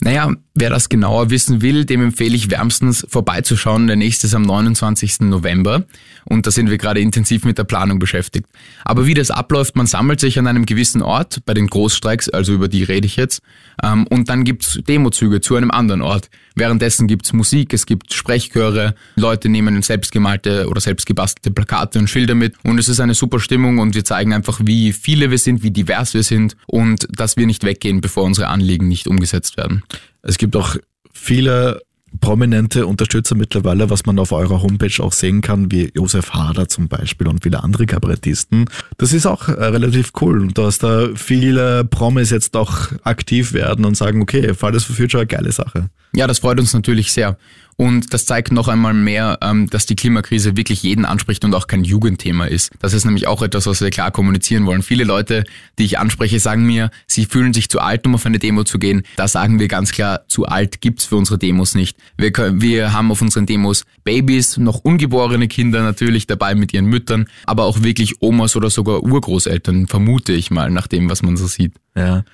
Naja, 0.00 0.32
wer 0.54 0.70
das 0.70 0.88
genauer 0.88 1.30
wissen 1.30 1.60
will, 1.60 1.84
dem 1.84 2.02
empfehle 2.02 2.36
ich 2.36 2.50
wärmstens 2.50 3.04
vorbeizuschauen. 3.08 3.88
Der 3.88 3.96
nächste 3.96 4.28
ist 4.28 4.34
am 4.34 4.42
29. 4.42 5.20
November 5.20 5.84
und 6.24 6.46
da 6.46 6.52
sind 6.52 6.70
wir 6.70 6.78
gerade 6.78 7.00
intensiv 7.00 7.44
mit 7.44 7.58
der 7.58 7.64
Planung 7.64 7.98
beschäftigt. 7.98 8.46
Aber 8.84 9.06
wie 9.06 9.14
das 9.14 9.32
abläuft, 9.32 9.74
man 9.74 9.86
sammelt 9.86 10.20
sich 10.20 10.38
an 10.38 10.46
einem 10.46 10.66
gewissen 10.66 11.02
Ort, 11.02 11.40
bei 11.46 11.54
den 11.54 11.66
Großstreiks, 11.66 12.28
also 12.28 12.52
über 12.54 12.68
die 12.68 12.84
rede 12.84 13.06
ich 13.06 13.16
jetzt, 13.16 13.42
ähm, 13.82 14.06
und 14.06 14.28
dann 14.28 14.44
gibt's 14.44 14.78
Demozüge 14.86 15.40
zu 15.40 15.56
einem 15.56 15.72
anderen 15.72 16.02
Ort. 16.02 16.30
Währenddessen 16.54 17.06
gibt's 17.06 17.32
Musik, 17.32 17.72
es 17.72 17.86
gibt 17.86 18.12
Sprechchöre, 18.12 18.94
Leute 19.16 19.48
nehmen 19.48 19.80
selbstgemalte 19.82 20.68
oder 20.68 20.80
selbstgebastelte 20.80 21.50
Plakate 21.50 21.98
und 21.98 22.10
Schilder 22.10 22.34
mit 22.34 22.54
und 22.64 22.78
es 22.78 22.88
ist 22.88 23.00
eine 23.00 23.14
super 23.14 23.38
Stimmung 23.40 23.78
und 23.78 23.94
wir 23.94 24.04
zeigen 24.04 24.32
einfach, 24.32 24.60
wie 24.64 24.92
viele 24.92 25.30
wir 25.30 25.38
sind, 25.38 25.62
wie 25.62 25.70
divers 25.70 26.14
wir 26.14 26.24
sind 26.24 26.56
und 26.66 27.06
dass 27.10 27.36
wir 27.36 27.46
nicht 27.46 27.64
weggehen, 27.64 28.00
bevor 28.00 28.24
unsere 28.24 28.48
Anliegen 28.48 28.88
nicht 28.88 29.06
umgesetzt 29.06 29.56
werden. 29.56 29.82
Es 30.22 30.38
gibt 30.38 30.56
auch 30.56 30.76
viele 31.12 31.80
prominente 32.20 32.86
Unterstützer 32.86 33.34
mittlerweile, 33.34 33.90
was 33.90 34.06
man 34.06 34.18
auf 34.18 34.32
eurer 34.32 34.62
Homepage 34.62 35.02
auch 35.02 35.12
sehen 35.12 35.40
kann, 35.40 35.70
wie 35.70 35.90
Josef 35.94 36.30
Hader 36.30 36.68
zum 36.68 36.88
Beispiel 36.88 37.28
und 37.28 37.42
viele 37.42 37.62
andere 37.62 37.86
Kabarettisten. 37.86 38.66
Das 38.96 39.12
ist 39.12 39.26
auch 39.26 39.48
äh, 39.48 39.52
relativ 39.52 40.12
cool, 40.20 40.48
dass 40.52 40.78
da 40.78 41.08
viele 41.14 41.84
Promis 41.84 42.30
jetzt 42.30 42.56
auch 42.56 42.88
aktiv 43.02 43.52
werden 43.52 43.84
und 43.84 43.96
sagen, 43.96 44.22
okay, 44.22 44.54
Fridays 44.54 44.84
for 44.84 44.96
Future, 44.96 45.26
geile 45.26 45.52
Sache. 45.52 45.90
Ja, 46.14 46.26
das 46.26 46.38
freut 46.38 46.58
uns 46.58 46.72
natürlich 46.72 47.12
sehr. 47.12 47.36
Und 47.80 48.12
das 48.12 48.26
zeigt 48.26 48.50
noch 48.50 48.66
einmal 48.66 48.92
mehr, 48.92 49.38
ähm, 49.40 49.70
dass 49.70 49.86
die 49.86 49.94
Klimakrise 49.94 50.56
wirklich 50.56 50.82
jeden 50.82 51.04
anspricht 51.04 51.44
und 51.44 51.54
auch 51.54 51.68
kein 51.68 51.84
Jugendthema 51.84 52.46
ist. 52.46 52.72
Das 52.80 52.92
ist 52.92 53.04
nämlich 53.04 53.28
auch 53.28 53.40
etwas, 53.40 53.66
was 53.66 53.80
wir 53.80 53.90
klar 53.90 54.10
kommunizieren 54.10 54.66
wollen. 54.66 54.82
Viele 54.82 55.04
Leute, 55.04 55.44
die 55.78 55.84
ich 55.84 55.96
anspreche, 55.96 56.40
sagen 56.40 56.66
mir, 56.66 56.90
sie 57.06 57.24
fühlen 57.24 57.54
sich 57.54 57.68
zu 57.68 57.78
alt, 57.78 58.04
um 58.04 58.16
auf 58.16 58.26
eine 58.26 58.40
Demo 58.40 58.64
zu 58.64 58.80
gehen. 58.80 59.04
Da 59.14 59.28
sagen 59.28 59.60
wir 59.60 59.68
ganz 59.68 59.92
klar, 59.92 60.22
zu 60.26 60.46
alt 60.46 60.80
gibt's 60.80 61.04
für 61.04 61.14
unsere 61.14 61.38
Demos 61.38 61.76
nicht. 61.76 61.96
Wir, 62.16 62.32
können, 62.32 62.60
wir 62.60 62.92
haben 62.92 63.12
auf 63.12 63.22
unseren 63.22 63.46
Demos 63.46 63.84
Babys, 64.02 64.56
noch 64.56 64.80
ungeborene 64.80 65.46
Kinder 65.46 65.84
natürlich 65.84 66.26
dabei 66.26 66.56
mit 66.56 66.74
ihren 66.74 66.86
Müttern, 66.86 67.28
aber 67.46 67.62
auch 67.62 67.84
wirklich 67.84 68.20
Omas 68.20 68.56
oder 68.56 68.70
sogar 68.70 69.04
Urgroßeltern, 69.04 69.86
vermute 69.86 70.32
ich 70.32 70.50
mal, 70.50 70.68
nach 70.68 70.88
dem, 70.88 71.08
was 71.08 71.22
man 71.22 71.36
so 71.36 71.46
sieht. 71.46 71.74
Ja. 71.96 72.24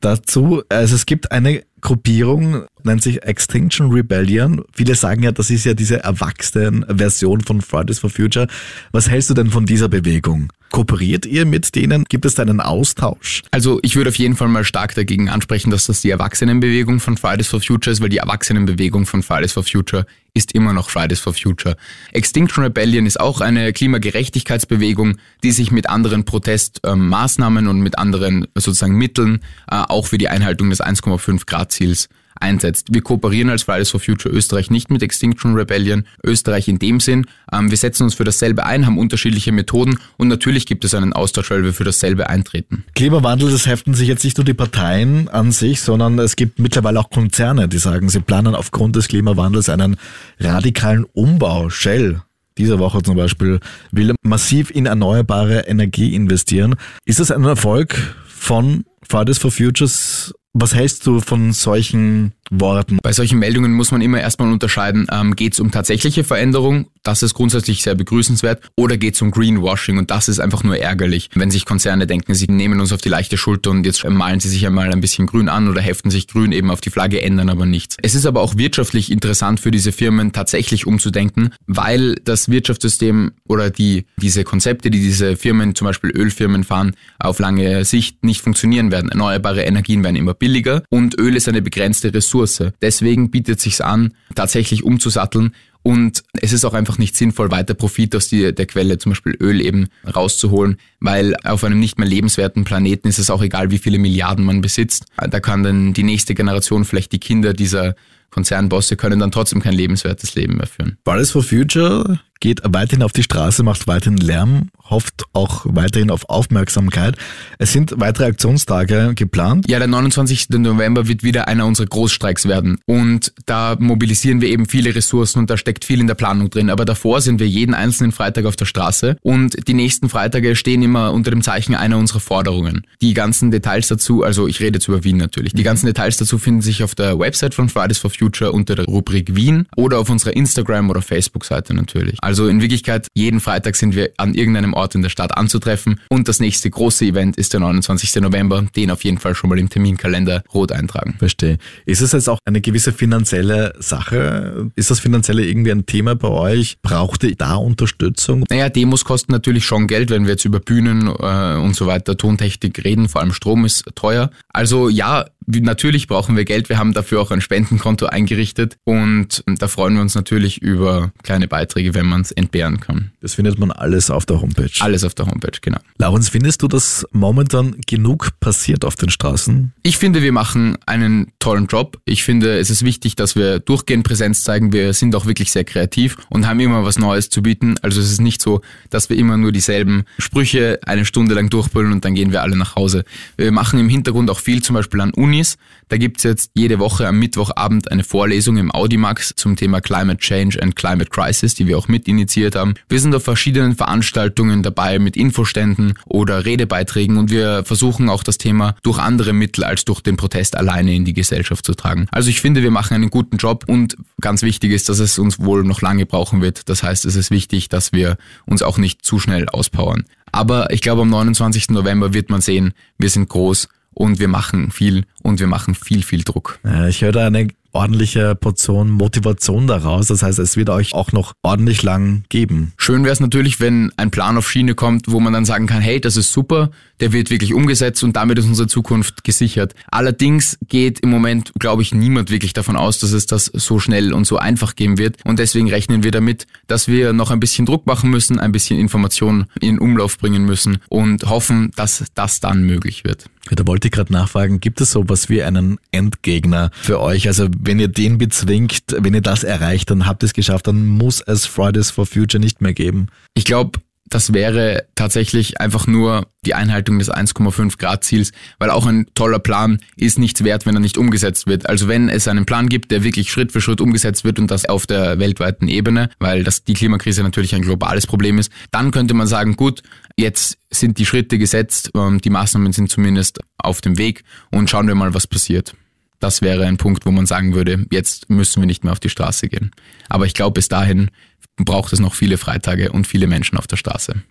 Dazu, 0.00 0.62
also 0.70 0.94
es 0.94 1.04
gibt 1.04 1.30
eine 1.30 1.62
Gruppierung, 1.82 2.64
nennt 2.84 3.02
sich 3.02 3.22
Extinction 3.22 3.92
Rebellion. 3.92 4.64
Viele 4.72 4.94
sagen 4.94 5.22
ja, 5.22 5.32
das 5.32 5.50
ist 5.50 5.64
ja 5.64 5.74
diese 5.74 6.02
erwachsene 6.02 6.86
Version 6.96 7.42
von 7.42 7.60
Fridays 7.60 7.98
for 7.98 8.08
Future. 8.08 8.46
Was 8.92 9.10
hältst 9.10 9.28
du 9.30 9.34
denn 9.34 9.50
von 9.50 9.66
dieser 9.66 9.88
Bewegung? 9.88 10.50
Kooperiert 10.70 11.26
ihr 11.26 11.46
mit 11.46 11.74
denen? 11.74 12.04
Gibt 12.04 12.24
es 12.24 12.36
da 12.36 12.42
einen 12.42 12.60
Austausch? 12.60 13.42
Also 13.50 13.80
ich 13.82 13.96
würde 13.96 14.10
auf 14.10 14.16
jeden 14.16 14.36
Fall 14.36 14.48
mal 14.48 14.64
stark 14.64 14.94
dagegen 14.94 15.28
ansprechen, 15.28 15.70
dass 15.70 15.86
das 15.86 16.00
die 16.00 16.10
Erwachsenenbewegung 16.10 17.00
von 17.00 17.16
Fridays 17.16 17.48
for 17.48 17.60
Future 17.60 17.92
ist, 17.92 18.00
weil 18.00 18.08
die 18.08 18.18
Erwachsenenbewegung 18.18 19.04
von 19.06 19.22
Fridays 19.22 19.52
for 19.52 19.64
Future 19.64 20.06
ist 20.32 20.52
immer 20.52 20.72
noch 20.72 20.90
Fridays 20.90 21.18
for 21.18 21.34
Future. 21.34 21.76
Extinction 22.12 22.62
Rebellion 22.62 23.04
ist 23.04 23.18
auch 23.18 23.40
eine 23.40 23.72
Klimagerechtigkeitsbewegung, 23.72 25.16
die 25.42 25.50
sich 25.50 25.72
mit 25.72 25.88
anderen 25.88 26.24
Protestmaßnahmen 26.24 27.66
und 27.66 27.80
mit 27.80 27.98
anderen 27.98 28.46
sozusagen 28.54 28.96
Mitteln 28.96 29.40
äh, 29.70 29.76
auch 29.76 30.06
für 30.06 30.18
die 30.18 30.28
Einhaltung 30.28 30.70
des 30.70 30.80
1,5 30.80 31.46
Grad 31.46 31.72
Ziels 31.72 32.08
einsetzt. 32.40 32.88
Wir 32.90 33.02
kooperieren 33.02 33.50
als 33.50 33.62
Fridays 33.62 33.90
for 33.90 34.00
Future 34.00 34.34
Österreich 34.34 34.70
nicht 34.70 34.90
mit 34.90 35.02
Extinction 35.02 35.54
Rebellion 35.54 36.04
Österreich 36.24 36.68
in 36.68 36.78
dem 36.78 37.00
Sinn. 37.00 37.26
Ähm, 37.52 37.70
wir 37.70 37.76
setzen 37.76 38.04
uns 38.04 38.14
für 38.14 38.24
dasselbe 38.24 38.64
ein, 38.64 38.86
haben 38.86 38.98
unterschiedliche 38.98 39.52
Methoden 39.52 39.98
und 40.16 40.28
natürlich 40.28 40.66
gibt 40.66 40.84
es 40.84 40.94
einen 40.94 41.12
Austausch, 41.12 41.50
weil 41.50 41.62
wir 41.62 41.72
für 41.72 41.84
dasselbe 41.84 42.28
eintreten. 42.28 42.84
Klimawandel, 42.94 43.50
das 43.50 43.66
heften 43.66 43.94
sich 43.94 44.08
jetzt 44.08 44.24
nicht 44.24 44.38
nur 44.38 44.44
die 44.44 44.54
Parteien 44.54 45.28
an 45.28 45.52
sich, 45.52 45.80
sondern 45.80 46.18
es 46.18 46.36
gibt 46.36 46.58
mittlerweile 46.58 47.00
auch 47.00 47.10
Konzerne, 47.10 47.68
die 47.68 47.78
sagen, 47.78 48.08
sie 48.08 48.20
planen 48.20 48.54
aufgrund 48.54 48.96
des 48.96 49.08
Klimawandels 49.08 49.68
einen 49.68 49.96
radikalen 50.38 51.04
Umbau. 51.04 51.70
Shell 51.70 52.22
diese 52.58 52.78
Woche 52.78 53.02
zum 53.02 53.16
Beispiel 53.16 53.58
will 53.90 54.14
massiv 54.22 54.70
in 54.70 54.84
erneuerbare 54.86 55.60
Energie 55.60 56.14
investieren. 56.14 56.74
Ist 57.06 57.18
das 57.18 57.30
ein 57.30 57.44
Erfolg 57.44 57.96
von 58.26 58.84
Fridays 59.08 59.38
for 59.38 59.50
Futures 59.50 60.34
was 60.52 60.74
hältst 60.74 61.06
du 61.06 61.20
von 61.20 61.52
solchen 61.52 62.32
Worten? 62.50 62.98
Bei 63.02 63.12
solchen 63.12 63.38
Meldungen 63.38 63.72
muss 63.72 63.92
man 63.92 64.02
immer 64.02 64.20
erstmal 64.20 64.50
unterscheiden, 64.50 65.06
ähm, 65.10 65.36
geht 65.36 65.54
es 65.54 65.60
um 65.60 65.70
tatsächliche 65.70 66.24
Veränderung, 66.24 66.88
das 67.02 67.22
ist 67.22 67.34
grundsätzlich 67.34 67.82
sehr 67.82 67.94
begrüßenswert, 67.94 68.70
oder 68.76 68.96
geht 68.96 69.14
es 69.14 69.22
um 69.22 69.30
Greenwashing 69.30 69.98
und 69.98 70.10
das 70.10 70.28
ist 70.28 70.40
einfach 70.40 70.64
nur 70.64 70.76
ärgerlich, 70.76 71.30
wenn 71.34 71.50
sich 71.50 71.64
Konzerne 71.64 72.06
denken, 72.06 72.34
sie 72.34 72.46
nehmen 72.48 72.80
uns 72.80 72.92
auf 72.92 73.00
die 73.00 73.08
leichte 73.08 73.36
Schulter 73.36 73.70
und 73.70 73.86
jetzt 73.86 74.04
malen 74.04 74.40
sie 74.40 74.48
sich 74.48 74.66
einmal 74.66 74.92
ein 74.92 75.00
bisschen 75.00 75.26
grün 75.26 75.48
an 75.48 75.68
oder 75.68 75.80
heften 75.80 76.10
sich 76.10 76.26
grün 76.26 76.52
eben 76.52 76.70
auf 76.70 76.80
die 76.80 76.90
Flagge, 76.90 77.22
ändern 77.22 77.48
aber 77.48 77.66
nichts. 77.66 77.96
Es 78.02 78.14
ist 78.14 78.26
aber 78.26 78.40
auch 78.40 78.56
wirtschaftlich 78.56 79.10
interessant 79.12 79.60
für 79.60 79.70
diese 79.70 79.92
Firmen 79.92 80.32
tatsächlich 80.32 80.86
umzudenken, 80.86 81.50
weil 81.66 82.16
das 82.24 82.50
Wirtschaftssystem 82.50 83.32
oder 83.48 83.70
die, 83.70 84.06
diese 84.16 84.44
Konzepte, 84.44 84.90
die 84.90 85.00
diese 85.00 85.36
Firmen, 85.36 85.74
zum 85.74 85.86
Beispiel 85.86 86.10
Ölfirmen 86.10 86.64
fahren, 86.64 86.94
auf 87.18 87.38
lange 87.38 87.84
Sicht 87.84 88.24
nicht 88.24 88.42
funktionieren 88.42 88.90
werden. 88.90 89.10
Erneuerbare 89.10 89.62
Energien 89.62 90.02
werden 90.02 90.16
immer 90.16 90.34
billiger 90.34 90.82
und 90.90 91.18
Öl 91.18 91.36
ist 91.36 91.48
eine 91.48 91.62
begrenzte 91.62 92.12
Ressource. 92.12 92.39
Deswegen 92.82 93.30
bietet 93.30 93.60
sich 93.60 93.84
an, 93.84 94.14
tatsächlich 94.34 94.84
umzusatteln 94.84 95.52
und 95.82 96.22
es 96.34 96.52
ist 96.52 96.64
auch 96.64 96.74
einfach 96.74 96.98
nicht 96.98 97.16
sinnvoll, 97.16 97.50
weiter 97.50 97.74
Profit 97.74 98.14
aus 98.14 98.28
die, 98.28 98.54
der 98.54 98.66
Quelle, 98.66 98.98
zum 98.98 99.12
Beispiel 99.12 99.36
Öl 99.40 99.60
eben 99.60 99.88
rauszuholen, 100.14 100.76
weil 101.00 101.34
auf 101.44 101.64
einem 101.64 101.80
nicht 101.80 101.98
mehr 101.98 102.08
lebenswerten 102.08 102.64
Planeten 102.64 103.08
ist 103.08 103.18
es 103.18 103.30
auch 103.30 103.42
egal, 103.42 103.70
wie 103.70 103.78
viele 103.78 103.98
Milliarden 103.98 104.44
man 104.44 104.60
besitzt. 104.60 105.06
Da 105.16 105.40
kann 105.40 105.62
dann 105.62 105.94
die 105.94 106.02
nächste 106.02 106.34
Generation, 106.34 106.84
vielleicht 106.84 107.12
die 107.12 107.18
Kinder 107.18 107.54
dieser 107.54 107.94
Konzernbosse, 108.30 108.96
können 108.96 109.18
dann 109.20 109.32
trotzdem 109.32 109.60
kein 109.60 109.72
lebenswertes 109.72 110.34
Leben 110.34 110.58
mehr 110.58 110.66
führen. 110.66 110.98
Fridays 111.04 111.30
for 111.30 111.42
Future 111.42 112.20
geht 112.40 112.62
weiterhin 112.64 113.02
auf 113.02 113.12
die 113.12 113.22
Straße, 113.22 113.62
macht 113.62 113.86
weiterhin 113.86 114.16
Lärm, 114.16 114.70
hofft 114.90 115.24
auch 115.32 115.64
weiterhin 115.66 116.10
auf 116.10 116.28
Aufmerksamkeit. 116.28 117.16
Es 117.58 117.72
sind 117.72 117.94
weitere 117.96 118.24
Aktionstage 118.24 119.12
geplant. 119.14 119.66
Ja, 119.68 119.78
der 119.78 119.88
29. 119.88 120.50
November 120.50 121.06
wird 121.06 121.22
wieder 121.22 121.48
einer 121.48 121.66
unserer 121.66 121.86
Großstreiks 121.86 122.48
werden. 122.48 122.78
Und 122.86 123.32
da 123.46 123.76
mobilisieren 123.78 124.40
wir 124.40 124.48
eben 124.48 124.66
viele 124.66 124.94
Ressourcen 124.94 125.38
und 125.38 125.50
da 125.50 125.56
steckt 125.56 125.84
viel 125.84 126.00
in 126.00 126.06
der 126.06 126.14
Planung 126.14 126.50
drin. 126.50 126.70
Aber 126.70 126.84
davor 126.84 127.20
sind 127.20 127.40
wir 127.40 127.46
jeden 127.46 127.74
einzelnen 127.74 128.12
Freitag 128.12 128.46
auf 128.46 128.56
der 128.56 128.64
Straße 128.64 129.16
und 129.22 129.68
die 129.68 129.74
nächsten 129.74 130.08
Freitage 130.08 130.56
stehen 130.56 130.82
immer 130.82 131.12
unter 131.12 131.30
dem 131.30 131.42
Zeichen 131.42 131.74
einer 131.74 131.98
unserer 131.98 132.20
Forderungen. 132.20 132.86
Die 133.00 133.14
ganzen 133.14 133.50
Details 133.50 133.88
dazu, 133.88 134.24
also 134.24 134.48
ich 134.48 134.60
rede 134.60 134.78
jetzt 134.78 134.88
über 134.88 135.04
Wien 135.04 135.18
natürlich, 135.18 135.52
die 135.52 135.62
ganzen 135.62 135.86
Details 135.86 136.16
dazu 136.16 136.38
finden 136.38 136.62
sich 136.62 136.82
auf 136.82 136.94
der 136.94 137.18
Website 137.18 137.54
von 137.54 137.68
Fridays 137.68 137.98
for 137.98 138.10
Future 138.10 138.52
unter 138.52 138.74
der 138.74 138.86
Rubrik 138.86 139.36
Wien 139.36 139.66
oder 139.76 139.98
auf 139.98 140.08
unserer 140.08 140.34
Instagram- 140.34 140.90
oder 140.90 141.02
Facebook-Seite 141.02 141.74
natürlich. 141.74 142.18
In 142.48 142.60
Wirklichkeit, 142.60 143.08
jeden 143.14 143.40
Freitag 143.40 143.76
sind 143.76 143.94
wir 143.94 144.10
an 144.16 144.34
irgendeinem 144.34 144.74
Ort 144.74 144.94
in 144.94 145.02
der 145.02 145.08
Stadt 145.08 145.36
anzutreffen 145.36 146.00
und 146.08 146.28
das 146.28 146.40
nächste 146.40 146.70
große 146.70 147.04
Event 147.04 147.36
ist 147.36 147.52
der 147.52 147.60
29. 147.60 148.16
November, 148.16 148.66
den 148.76 148.90
auf 148.90 149.04
jeden 149.04 149.18
Fall 149.18 149.34
schon 149.34 149.50
mal 149.50 149.58
im 149.58 149.68
Terminkalender 149.68 150.42
rot 150.52 150.72
eintragen. 150.72 151.16
Verstehe. 151.18 151.58
Ist 151.86 152.00
es 152.00 152.12
jetzt 152.12 152.28
auch 152.28 152.38
eine 152.44 152.60
gewisse 152.60 152.92
finanzielle 152.92 153.74
Sache? 153.78 154.70
Ist 154.76 154.90
das 154.90 155.00
finanzielle 155.00 155.44
irgendwie 155.44 155.72
ein 155.72 155.86
Thema 155.86 156.14
bei 156.14 156.28
euch? 156.28 156.78
Braucht 156.82 157.24
ihr 157.24 157.34
da 157.34 157.56
Unterstützung? 157.56 158.44
Naja, 158.48 158.68
Demos 158.68 159.04
kosten 159.04 159.32
natürlich 159.32 159.64
schon 159.64 159.86
Geld, 159.86 160.10
wenn 160.10 160.24
wir 160.24 160.32
jetzt 160.32 160.44
über 160.44 160.60
Bühnen 160.60 161.06
äh, 161.06 161.56
und 161.56 161.74
so 161.74 161.86
weiter, 161.86 162.16
Tontechnik 162.16 162.84
reden, 162.84 163.08
vor 163.08 163.20
allem 163.20 163.32
Strom 163.32 163.64
ist 163.64 163.84
teuer. 163.94 164.30
Also 164.52 164.88
ja, 164.88 165.26
natürlich 165.60 166.06
brauchen 166.06 166.36
wir 166.36 166.44
Geld. 166.44 166.68
Wir 166.68 166.78
haben 166.78 166.92
dafür 166.92 167.20
auch 167.20 167.30
ein 167.30 167.40
Spendenkonto 167.40 168.06
eingerichtet 168.06 168.76
und 168.84 169.42
da 169.46 169.68
freuen 169.68 169.94
wir 169.94 170.02
uns 170.02 170.14
natürlich 170.14 170.62
über 170.62 171.12
kleine 171.22 171.48
Beiträge, 171.48 171.94
wenn 171.94 172.06
man 172.06 172.22
es 172.22 172.32
entbehren 172.32 172.80
kann. 172.80 173.10
Das 173.20 173.34
findet 173.34 173.58
man 173.58 173.70
alles 173.70 174.10
auf 174.10 174.26
der 174.26 174.40
Homepage. 174.40 174.70
Alles 174.80 175.04
auf 175.04 175.14
der 175.14 175.26
Homepage, 175.26 175.58
genau. 175.60 175.78
Laurens, 175.98 176.28
findest 176.28 176.62
du, 176.62 176.68
dass 176.68 177.06
momentan 177.12 177.76
genug 177.86 178.28
passiert 178.40 178.84
auf 178.84 178.96
den 178.96 179.10
Straßen? 179.10 179.72
Ich 179.82 179.98
finde, 179.98 180.22
wir 180.22 180.32
machen 180.32 180.78
einen 180.86 181.32
tollen 181.38 181.66
Job. 181.66 181.98
Ich 182.04 182.22
finde, 182.22 182.58
es 182.58 182.70
ist 182.70 182.84
wichtig, 182.84 183.16
dass 183.16 183.36
wir 183.36 183.58
durchgehend 183.58 184.04
Präsenz 184.04 184.42
zeigen. 184.42 184.72
Wir 184.72 184.92
sind 184.92 185.14
auch 185.14 185.26
wirklich 185.26 185.52
sehr 185.52 185.64
kreativ 185.64 186.16
und 186.28 186.46
haben 186.46 186.60
immer 186.60 186.84
was 186.84 186.98
Neues 186.98 187.30
zu 187.30 187.42
bieten. 187.42 187.76
Also 187.82 188.00
es 188.00 188.10
ist 188.10 188.20
nicht 188.20 188.40
so, 188.40 188.60
dass 188.90 189.10
wir 189.10 189.16
immer 189.16 189.36
nur 189.36 189.52
dieselben 189.52 190.04
Sprüche 190.18 190.78
eine 190.86 191.04
Stunde 191.04 191.34
lang 191.34 191.50
durchbrüllen 191.50 191.92
und 191.92 192.04
dann 192.04 192.14
gehen 192.14 192.32
wir 192.32 192.42
alle 192.42 192.56
nach 192.56 192.76
Hause. 192.76 193.04
Wir 193.36 193.52
machen 193.52 193.78
im 193.78 193.88
Hintergrund 193.88 194.30
auch 194.30 194.40
viel, 194.40 194.62
zum 194.62 194.74
Beispiel 194.74 195.00
an 195.00 195.12
Unis. 195.40 195.56
Da 195.88 195.96
gibt's 195.96 196.22
jetzt 196.22 196.52
jede 196.54 196.78
Woche 196.78 197.08
am 197.08 197.18
Mittwochabend 197.18 197.90
eine 197.90 198.04
Vorlesung 198.04 198.58
im 198.58 198.70
Audimax 198.70 199.32
zum 199.36 199.56
Thema 199.56 199.80
Climate 199.80 200.18
Change 200.18 200.62
and 200.62 200.76
Climate 200.76 201.10
Crisis, 201.10 201.54
die 201.54 201.66
wir 201.66 201.78
auch 201.78 201.88
mit 201.88 202.06
initiiert 202.06 202.54
haben. 202.54 202.74
Wir 202.88 203.00
sind 203.00 203.14
auf 203.14 203.24
verschiedenen 203.24 203.74
Veranstaltungen 203.74 204.62
dabei 204.62 204.98
mit 204.98 205.16
Infoständen 205.16 205.94
oder 206.06 206.44
Redebeiträgen 206.44 207.16
und 207.16 207.30
wir 207.30 207.64
versuchen 207.64 208.08
auch 208.08 208.22
das 208.22 208.38
Thema 208.38 208.76
durch 208.82 208.98
andere 208.98 209.32
Mittel 209.32 209.64
als 209.64 209.84
durch 209.84 210.00
den 210.00 210.16
Protest 210.16 210.56
alleine 210.56 210.94
in 210.94 211.04
die 211.04 211.14
Gesellschaft 211.14 211.64
zu 211.64 211.74
tragen. 211.74 212.06
Also 212.12 212.30
ich 212.30 212.40
finde, 212.40 212.62
wir 212.62 212.70
machen 212.70 212.94
einen 212.94 213.10
guten 213.10 213.38
Job 213.38 213.64
und 213.66 213.96
ganz 214.20 214.42
wichtig 214.42 214.72
ist, 214.72 214.88
dass 214.88 214.98
es 214.98 215.18
uns 215.18 215.40
wohl 215.40 215.64
noch 215.64 215.80
lange 215.80 216.06
brauchen 216.06 216.42
wird. 216.42 216.68
Das 216.68 216.82
heißt, 216.82 217.04
es 217.04 217.16
ist 217.16 217.30
wichtig, 217.30 217.68
dass 217.68 217.92
wir 217.92 218.16
uns 218.46 218.62
auch 218.62 218.78
nicht 218.78 219.04
zu 219.04 219.18
schnell 219.18 219.48
auspowern. 219.48 220.04
Aber 220.32 220.70
ich 220.72 220.82
glaube, 220.82 221.02
am 221.02 221.10
29. 221.10 221.70
November 221.70 222.14
wird 222.14 222.30
man 222.30 222.40
sehen, 222.40 222.74
wir 222.98 223.10
sind 223.10 223.28
groß 223.28 223.68
und 224.00 224.18
wir 224.18 224.28
machen 224.28 224.70
viel 224.70 225.04
und 225.22 225.40
wir 225.40 225.46
machen 225.46 225.74
viel, 225.74 226.02
viel 226.02 226.24
Druck. 226.24 226.58
Ich 226.88 227.02
höre 227.02 227.12
da 227.12 227.26
eine 227.26 227.48
ordentliche 227.72 228.34
Portion 228.34 228.90
Motivation 228.90 229.66
daraus. 229.66 230.08
Das 230.08 230.22
heißt, 230.22 230.38
es 230.38 230.56
wird 230.56 230.70
euch 230.70 230.94
auch 230.94 231.12
noch 231.12 231.32
ordentlich 231.42 231.82
lang 231.82 232.24
geben. 232.28 232.72
Schön 232.76 233.04
wäre 233.04 233.12
es 233.12 233.20
natürlich, 233.20 233.60
wenn 233.60 233.92
ein 233.96 234.10
Plan 234.10 234.36
auf 234.36 234.50
Schiene 234.50 234.74
kommt, 234.74 235.06
wo 235.08 235.20
man 235.20 235.32
dann 235.32 235.44
sagen 235.44 235.66
kann, 235.66 235.80
hey, 235.80 236.00
das 236.00 236.16
ist 236.16 236.32
super, 236.32 236.70
der 237.00 237.12
wird 237.12 237.30
wirklich 237.30 237.54
umgesetzt 237.54 238.02
und 238.04 238.16
damit 238.16 238.38
ist 238.38 238.46
unsere 238.46 238.68
Zukunft 238.68 239.24
gesichert. 239.24 239.74
Allerdings 239.90 240.58
geht 240.68 241.00
im 241.00 241.10
Moment, 241.10 241.52
glaube 241.58 241.82
ich, 241.82 241.94
niemand 241.94 242.30
wirklich 242.30 242.52
davon 242.52 242.76
aus, 242.76 242.98
dass 242.98 243.12
es 243.12 243.26
das 243.26 243.46
so 243.46 243.78
schnell 243.78 244.12
und 244.12 244.26
so 244.26 244.36
einfach 244.36 244.76
geben 244.76 244.98
wird. 244.98 245.16
Und 245.24 245.38
deswegen 245.38 245.68
rechnen 245.68 246.02
wir 246.02 246.10
damit, 246.10 246.46
dass 246.66 246.88
wir 246.88 247.12
noch 247.12 247.30
ein 247.30 247.40
bisschen 247.40 247.66
Druck 247.66 247.86
machen 247.86 248.10
müssen, 248.10 248.38
ein 248.38 248.52
bisschen 248.52 248.78
Informationen 248.78 249.46
in 249.60 249.78
Umlauf 249.78 250.18
bringen 250.18 250.44
müssen 250.44 250.78
und 250.88 251.28
hoffen, 251.28 251.70
dass 251.76 252.04
das 252.14 252.40
dann 252.40 252.62
möglich 252.64 253.04
wird. 253.04 253.26
Ja, 253.48 253.56
da 253.56 253.66
wollte 253.66 253.88
ich 253.88 253.92
gerade 253.92 254.12
nachfragen, 254.12 254.60
gibt 254.60 254.80
es 254.80 254.90
sowas 254.90 255.28
wie 255.30 255.42
einen 255.42 255.78
Endgegner 255.92 256.70
für 256.74 257.00
euch? 257.00 257.26
Also 257.26 257.48
wenn 257.62 257.78
ihr 257.78 257.88
den 257.88 258.18
bezwingt, 258.18 258.82
wenn 258.88 259.14
ihr 259.14 259.20
das 259.20 259.44
erreicht, 259.44 259.90
dann 259.90 260.06
habt 260.06 260.22
ihr 260.22 260.26
es 260.26 260.32
geschafft, 260.32 260.66
dann 260.66 260.86
muss 260.86 261.20
es 261.20 261.46
Fridays 261.46 261.90
for 261.90 262.06
Future 262.06 262.40
nicht 262.40 262.60
mehr 262.60 262.72
geben. 262.72 263.08
Ich 263.34 263.44
glaube, 263.44 263.80
das 264.10 264.32
wäre 264.32 264.86
tatsächlich 264.96 265.60
einfach 265.60 265.86
nur 265.86 266.26
die 266.44 266.54
Einhaltung 266.54 266.98
des 266.98 267.12
1,5 267.12 267.78
Grad 267.78 268.02
Ziels, 268.02 268.32
weil 268.58 268.70
auch 268.70 268.86
ein 268.86 269.06
toller 269.14 269.38
Plan 269.38 269.78
ist 269.96 270.18
nichts 270.18 270.42
wert, 270.42 270.66
wenn 270.66 270.74
er 270.74 270.80
nicht 270.80 270.98
umgesetzt 270.98 271.46
wird. 271.46 271.68
Also 271.68 271.86
wenn 271.86 272.08
es 272.08 272.26
einen 272.26 272.44
Plan 272.44 272.68
gibt, 272.68 272.90
der 272.90 273.04
wirklich 273.04 273.30
Schritt 273.30 273.52
für 273.52 273.60
Schritt 273.60 273.80
umgesetzt 273.80 274.24
wird 274.24 274.40
und 274.40 274.50
das 274.50 274.64
auf 274.64 274.86
der 274.86 275.20
weltweiten 275.20 275.68
Ebene, 275.68 276.10
weil 276.18 276.42
das 276.42 276.64
die 276.64 276.74
Klimakrise 276.74 277.22
natürlich 277.22 277.54
ein 277.54 277.62
globales 277.62 278.08
Problem 278.08 278.38
ist, 278.38 278.50
dann 278.72 278.90
könnte 278.90 279.14
man 279.14 279.28
sagen, 279.28 279.54
gut, 279.54 279.82
jetzt 280.16 280.58
sind 280.70 280.98
die 280.98 281.06
Schritte 281.06 281.38
gesetzt, 281.38 281.92
ähm, 281.94 282.20
die 282.20 282.30
Maßnahmen 282.30 282.72
sind 282.72 282.90
zumindest 282.90 283.38
auf 283.58 283.80
dem 283.80 283.96
Weg 283.96 284.24
und 284.50 284.68
schauen 284.68 284.88
wir 284.88 284.96
mal, 284.96 285.14
was 285.14 285.28
passiert. 285.28 285.74
Das 286.20 286.42
wäre 286.42 286.66
ein 286.66 286.76
Punkt, 286.76 287.06
wo 287.06 287.10
man 287.10 287.26
sagen 287.26 287.54
würde, 287.54 287.86
jetzt 287.90 288.30
müssen 288.30 288.62
wir 288.62 288.66
nicht 288.66 288.84
mehr 288.84 288.92
auf 288.92 289.00
die 289.00 289.08
Straße 289.08 289.48
gehen. 289.48 289.72
Aber 290.08 290.26
ich 290.26 290.34
glaube, 290.34 290.54
bis 290.54 290.68
dahin 290.68 291.10
braucht 291.56 291.92
es 291.92 292.00
noch 292.00 292.14
viele 292.14 292.38
Freitage 292.38 292.92
und 292.92 293.06
viele 293.06 293.26
Menschen 293.26 293.58
auf 293.58 293.66
der 293.66 293.76
Straße. 293.76 294.22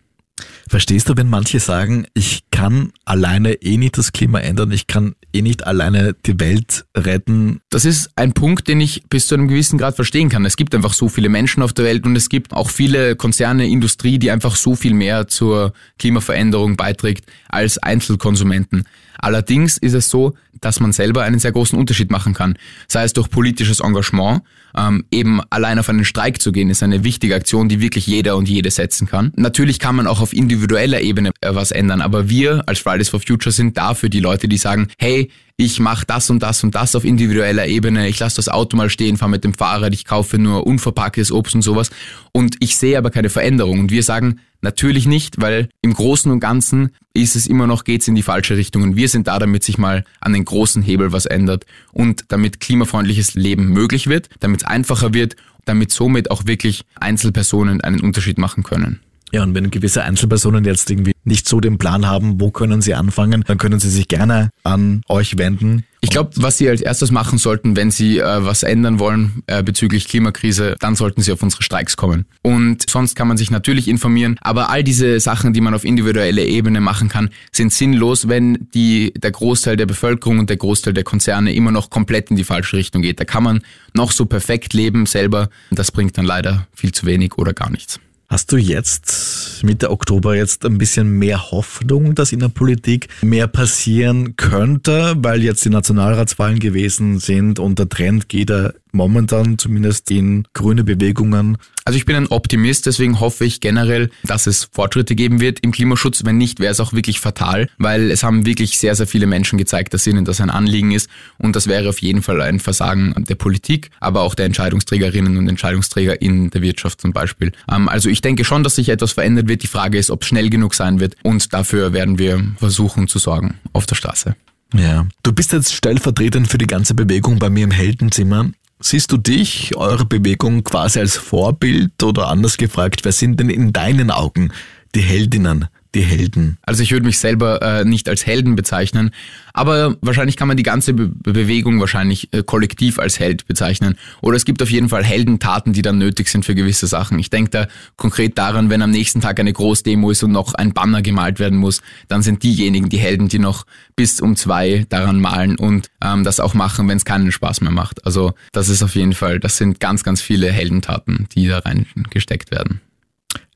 Verstehst 0.68 1.10
du, 1.10 1.18
wenn 1.18 1.30
manche 1.30 1.60
sagen, 1.60 2.06
ich 2.14 2.44
kann 2.52 2.92
alleine 3.04 3.54
eh 3.54 3.78
nicht 3.78 3.98
das 3.98 4.12
Klima 4.12 4.40
ändern, 4.40 4.72
ich 4.72 4.88
kann 4.88 5.16
eh 5.34 5.42
nicht 5.42 5.66
alleine 5.66 6.16
die 6.26 6.40
Welt 6.40 6.86
retten? 6.96 7.60
Das 7.70 7.86
ist 7.86 8.12
ein 8.16 8.34
Punkt, 8.34 8.68
den 8.68 8.80
ich 8.80 9.04
bis 9.10 9.28
zu 9.28 9.36
einem 9.36 9.48
gewissen 9.48 9.80
Grad 9.80 9.96
verstehen 9.96 10.30
kann. 10.30 10.46
Es 10.46 10.58
gibt 10.58 10.76
einfach 10.76 10.94
so 10.94 11.10
viele 11.10 11.28
Menschen 11.28 11.64
auf 11.64 11.74
der 11.74 11.86
Welt 11.86 12.06
und 12.06 12.16
es 12.16 12.30
gibt 12.30 12.54
auch 12.54 12.70
viele 12.70 13.16
Konzerne, 13.16 13.68
Industrie, 13.68 14.20
die 14.20 14.32
einfach 14.32 14.56
so 14.56 14.76
viel 14.76 14.94
mehr 14.94 15.28
zur 15.28 15.74
Klimaveränderung 15.98 16.78
beiträgt 16.78 17.26
als 17.50 17.80
Einzelkonsumenten. 17.80 18.84
Allerdings 19.20 19.78
ist 19.78 19.94
es 19.94 20.10
so, 20.10 20.34
dass 20.62 20.80
man 20.80 20.92
selber 20.92 21.24
einen 21.24 21.40
sehr 21.40 21.52
großen 21.52 21.78
Unterschied 21.78 22.12
machen 22.12 22.34
kann. 22.34 22.58
Sei 22.88 23.04
es 23.04 23.14
durch 23.14 23.30
politisches 23.30 23.80
Engagement, 23.80 24.42
ähm, 24.76 25.06
eben 25.12 25.42
allein 25.50 25.80
auf 25.80 25.90
einen 25.90 26.06
Streik 26.06 26.42
zu 26.42 26.52
gehen, 26.52 26.70
ist 26.70 26.84
eine 26.84 27.04
wichtige 27.04 27.36
Aktion, 27.36 27.70
die 27.70 27.82
wirklich 27.82 28.08
jeder 28.08 28.36
und 28.36 28.48
jede 28.50 28.72
setzen 28.72 29.08
kann. 29.08 29.32
Natürlich 29.36 29.80
kann 29.80 29.96
man 29.96 30.08
auch 30.08 30.22
auf 30.22 30.34
individueller 30.34 31.02
Ebene 31.02 31.32
äh, 31.42 31.54
was 31.54 31.72
ändern, 31.72 32.02
aber 32.02 32.30
wir 32.30 32.64
als 32.68 32.80
Fridays 32.80 33.10
for 33.10 33.20
Future 33.20 33.52
sind 33.52 33.78
dafür 33.78 34.10
die 34.10 34.20
Leute, 34.20 34.48
die 34.48 34.58
sagen, 34.58 34.88
hey, 34.98 35.32
ich 35.58 35.80
mache 35.80 36.06
das 36.06 36.30
und 36.30 36.42
das 36.42 36.64
und 36.64 36.74
das 36.76 36.96
auf 36.96 37.04
individueller 37.04 37.68
Ebene, 37.68 38.08
ich 38.08 38.20
lasse 38.20 38.38
das 38.38 38.48
Auto 38.48 38.78
mal 38.78 38.90
stehen, 38.90 39.18
fahre 39.18 39.32
mit 39.32 39.44
dem 39.44 39.54
Fahrrad, 39.54 39.94
ich 39.94 40.06
kaufe 40.06 40.38
nur 40.38 40.66
unverpacktes 40.66 41.32
Obst 41.32 41.56
und 41.56 41.62
sowas 41.62 41.90
und 42.32 42.56
ich 42.60 42.78
sehe 42.78 42.98
aber 42.98 43.10
keine 43.10 43.30
Veränderung. 43.30 43.80
Und 43.80 43.92
wir 43.92 44.04
sagen, 44.04 44.40
natürlich 44.62 45.06
nicht, 45.06 45.42
weil 45.42 45.70
im 45.82 45.94
Großen 45.94 46.32
und 46.32 46.40
Ganzen 46.40 46.90
ist 47.14 47.36
es 47.36 47.48
immer 47.48 47.68
noch, 47.68 47.84
geht's 47.84 48.08
in 48.08 48.16
die 48.16 48.24
falsche 48.24 48.58
Richtung. 48.58 48.84
Und 48.84 48.96
wir 48.96 49.10
sind 49.10 49.28
da, 49.28 49.40
damit 49.40 49.64
sich 49.64 49.78
mal 49.78 50.04
an 50.22 50.34
den 50.34 50.46
großen 50.46 50.82
Hebel 50.82 51.12
was 51.12 51.26
ändert 51.26 51.66
und 51.92 52.26
damit 52.30 52.60
klimafreundliches 52.60 53.36
Leben 53.36 53.70
möglich 53.70 54.08
wird, 54.08 54.30
damit 54.40 54.62
es 54.62 54.68
einfacher 54.68 55.14
wird, 55.14 55.36
damit 55.66 55.92
somit 55.92 56.32
auch 56.32 56.46
wirklich 56.46 56.86
Einzelpersonen 56.96 57.82
einen 57.82 58.02
Unterschied 58.02 58.38
machen 58.38 58.64
können. 58.64 59.02
Ja, 59.32 59.44
und 59.44 59.54
wenn 59.54 59.70
gewisse 59.70 60.04
Einzelpersonen 60.04 60.66
jetzt 60.66 60.90
irgendwie 60.90 61.12
nicht 61.24 61.48
so 61.48 61.60
den 61.60 61.78
Plan 61.78 62.08
haben, 62.08 62.40
wo 62.40 62.50
können 62.52 62.82
sie 62.82 62.96
anfangen, 62.96 63.44
dann 63.46 63.58
können 63.58 63.80
sie 63.80 63.90
sich 63.90 64.08
gerne 64.08 64.50
an 64.64 65.02
euch 65.08 65.38
wenden. 65.38 65.84
Ich 66.02 66.12
glaube, 66.12 66.32
was 66.38 66.58
Sie 66.58 66.70
als 66.70 66.80
erstes 66.80 67.12
machen 67.12 67.38
sollten, 67.38 67.76
wenn 67.76 67.92
Sie 67.92 68.20
äh, 68.20 68.46
was 68.46 68.64
ändern 68.64 69.00
wollen 69.00 69.44
äh, 69.48 69.62
bezüglich 69.62 70.08
Klimakrise, 70.08 70.78
dann 70.80 70.96
sollten 70.96 71.22
Sie 71.22 71.32
auf 71.34 71.44
unsere 71.44 71.62
Streiks 71.62 71.98
kommen. 71.98 72.26
Und 72.42 72.90
sonst 72.90 73.16
kann 73.16 73.28
man 73.28 73.36
sich 73.36 73.52
natürlich 73.52 73.90
informieren, 73.90 74.38
aber 74.40 74.70
all 74.70 74.82
diese 74.82 75.20
Sachen, 75.20 75.52
die 75.52 75.60
man 75.60 75.74
auf 75.74 75.84
individueller 75.84 76.44
Ebene 76.44 76.80
machen 76.80 77.10
kann, 77.10 77.32
sind 77.52 77.74
sinnlos, 77.74 78.30
wenn 78.30 78.70
die, 78.74 79.14
der 79.14 79.32
Großteil 79.32 79.76
der 79.76 79.88
Bevölkerung 79.88 80.40
und 80.40 80.50
der 80.50 80.58
Großteil 80.58 80.94
der 80.94 81.04
Konzerne 81.04 81.54
immer 81.54 81.72
noch 81.72 81.90
komplett 81.90 82.30
in 82.30 82.38
die 82.38 82.46
falsche 82.46 82.78
Richtung 82.78 83.02
geht. 83.02 83.20
Da 83.20 83.26
kann 83.26 83.44
man 83.44 83.62
noch 83.94 84.14
so 84.14 84.26
perfekt 84.26 84.74
leben 84.74 85.06
selber. 85.06 85.50
Das 85.72 85.92
bringt 85.92 86.18
dann 86.18 86.26
leider 86.26 86.66
viel 86.74 86.94
zu 86.94 87.06
wenig 87.08 87.38
oder 87.38 87.54
gar 87.54 87.70
nichts. 87.70 88.00
Hast 88.30 88.52
du 88.52 88.58
jetzt 88.58 89.64
Mitte 89.64 89.90
Oktober 89.90 90.36
jetzt 90.36 90.64
ein 90.64 90.78
bisschen 90.78 91.10
mehr 91.10 91.50
Hoffnung, 91.50 92.14
dass 92.14 92.32
in 92.32 92.40
der 92.40 92.50
Politik 92.50 93.08
mehr 93.24 93.48
passieren 93.48 94.36
könnte, 94.36 95.16
weil 95.18 95.44
jetzt 95.44 95.66
die 95.66 95.72
Nationalratswahlen 95.72 96.60
gewesen 96.60 97.18
sind 97.18 97.58
und 97.58 97.80
der 97.80 97.90
Trend 97.90 98.30
geht 98.30 98.52
momentan 98.92 99.58
zumindest 99.58 100.10
in 100.12 100.48
grüne 100.54 100.84
Bewegungen. 100.84 101.58
Also 101.86 101.98
ich 101.98 102.06
bin 102.06 102.16
ein 102.16 102.28
Optimist, 102.28 102.86
deswegen 102.86 103.20
hoffe 103.20 103.46
ich 103.46 103.62
generell, 103.62 104.10
dass 104.24 104.48
es 104.48 104.70
Fortschritte 104.72 105.16
geben 105.16 105.40
wird 105.40 105.60
im 105.62 105.72
Klimaschutz. 105.72 106.24
Wenn 106.24 106.38
nicht, 106.38 106.60
wäre 106.60 106.72
es 106.72 106.80
auch 106.80 106.94
wirklich 106.94 107.20
fatal, 107.20 107.68
weil 107.78 108.12
es 108.12 108.24
haben 108.24 108.46
wirklich 108.46 108.78
sehr, 108.78 108.96
sehr 108.96 109.08
viele 109.08 109.26
Menschen 109.26 109.58
gezeigt, 109.58 109.94
dass 109.94 110.06
ihnen 110.06 110.26
das 110.26 110.42
ein 110.42 110.50
Anliegen 110.50 110.92
ist 110.92 111.10
und 111.38 111.56
das 111.56 111.68
wäre 111.68 111.90
auf 111.90 112.00
jeden 112.00 112.22
Fall 112.22 112.42
ein 112.42 112.60
Versagen 112.60 113.26
der 113.28 113.36
Politik, 113.36 113.90
aber 114.00 114.22
auch 114.22 114.36
der 114.36 114.46
Entscheidungsträgerinnen 114.46 115.38
und 115.38 115.48
Entscheidungsträger 115.50 116.22
in 116.22 116.50
der 116.52 116.62
Wirtschaft 116.62 117.02
zum 117.02 117.14
Beispiel. 117.14 117.52
Ähm, 117.72 117.90
also 117.90 118.10
ich 118.10 118.22
denke 118.22 118.46
schon, 118.46 118.64
dass 118.64 118.76
sich 118.76 118.90
etwas 118.90 119.14
verändert 119.14 119.48
wird. 119.48 119.64
Die 119.64 119.68
Frage 119.68 119.98
ist, 119.98 120.12
ob 120.12 120.22
es 120.22 120.28
schnell 120.28 120.50
genug 120.50 120.76
sein 120.76 121.00
wird 121.00 121.16
und 121.24 121.54
dafür 121.54 121.94
werden 121.94 122.20
wir 122.20 122.44
versuchen 122.58 123.08
zu 123.08 123.20
sorgen 123.20 123.56
auf 123.74 123.86
der 123.86 123.96
Straße. 123.96 124.36
Ja. 124.74 125.08
Du 125.24 125.34
bist 125.34 125.52
jetzt 125.52 125.74
stellvertretend 125.74 126.48
für 126.48 126.58
die 126.58 126.68
ganze 126.68 126.94
Bewegung 126.94 127.40
bei 127.40 127.50
mir 127.50 127.64
im 127.64 127.72
Heldenzimmer. 127.72 128.52
Siehst 128.82 129.12
du 129.12 129.18
dich, 129.18 129.76
eure 129.76 130.06
Bewegung 130.06 130.64
quasi 130.64 131.00
als 131.00 131.18
Vorbild 131.18 132.02
oder 132.02 132.28
anders 132.28 132.56
gefragt, 132.56 133.02
wer 133.04 133.12
sind 133.12 133.40
denn 133.40 133.50
in 133.50 133.74
deinen 133.74 134.10
Augen 134.10 134.54
die 134.96 135.02
Heldinnen 135.02 135.68
die 135.96 136.02
Helden? 136.02 136.58
Also 136.62 136.84
ich 136.84 136.92
würde 136.92 137.06
mich 137.06 137.18
selber 137.18 137.62
äh, 137.62 137.86
nicht 137.86 138.08
als 138.10 138.26
Helden 138.26 138.56
bezeichnen, 138.56 139.12
aber 139.54 139.96
wahrscheinlich 140.02 140.38
kann 140.38 140.48
man 140.48 140.58
die 140.58 140.64
ganze 140.64 140.94
Be 140.94 141.10
Bewegung 141.10 141.80
wahrscheinlich 141.80 142.32
äh, 142.34 142.44
kollektiv 142.44 143.00
als 143.00 143.20
Held 143.20 143.48
bezeichnen. 143.48 143.96
Oder 144.22 144.38
es 144.38 144.46
gibt 144.46 144.62
auf 144.62 144.70
jeden 144.70 144.90
Fall 144.90 145.04
Heldentaten, 145.04 145.74
die 145.74 145.82
dann 145.82 145.98
nötig 145.98 146.30
sind 146.30 146.46
für 146.46 146.56
gewisse 146.56 146.88
Sachen. 146.88 147.20
Ich 147.20 147.30
denke 147.30 147.52
da 147.52 147.68
konkret 147.98 148.38
daran, 148.38 148.70
wenn 148.70 148.82
am 148.82 148.92
nächsten 148.92 149.22
Tag 149.22 149.40
eine 149.40 149.54
Großdemo 149.54 150.12
ist 150.12 150.24
und 150.24 150.32
noch 150.32 150.54
ein 150.54 150.74
Banner 150.74 151.02
gemalt 151.02 151.40
werden 151.40 151.58
muss, 151.58 151.82
dann 152.08 152.22
sind 152.22 152.44
diejenigen 152.44 152.90
die 152.90 153.00
Helden, 153.00 153.28
die 153.28 153.40
noch 153.40 153.66
bis 153.96 154.22
um 154.22 154.36
zwei 154.36 154.86
daran 154.90 155.20
malen 155.20 155.58
und 155.58 155.90
ähm, 156.04 156.24
das 156.24 156.40
auch 156.40 156.54
machen, 156.54 156.88
wenn 156.88 156.98
es 156.98 157.06
keinen 157.06 157.32
Spaß 157.32 157.62
mehr 157.62 157.72
macht. 157.72 158.06
Also 158.06 158.34
das 158.52 158.70
ist 158.70 158.84
auf 158.84 158.96
jeden 158.96 159.14
Fall, 159.14 159.40
das 159.40 159.58
sind 159.58 159.80
ganz, 159.80 160.04
ganz 160.04 160.22
viele 160.22 160.52
Heldentaten, 160.52 161.28
die 161.36 161.48
da 161.48 161.60
reingesteckt 161.60 162.52
werden. 162.52 162.82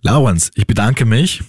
Lawrence, 0.02 0.52
ich 0.56 0.68
bedanke 0.68 1.06
mich 1.06 1.44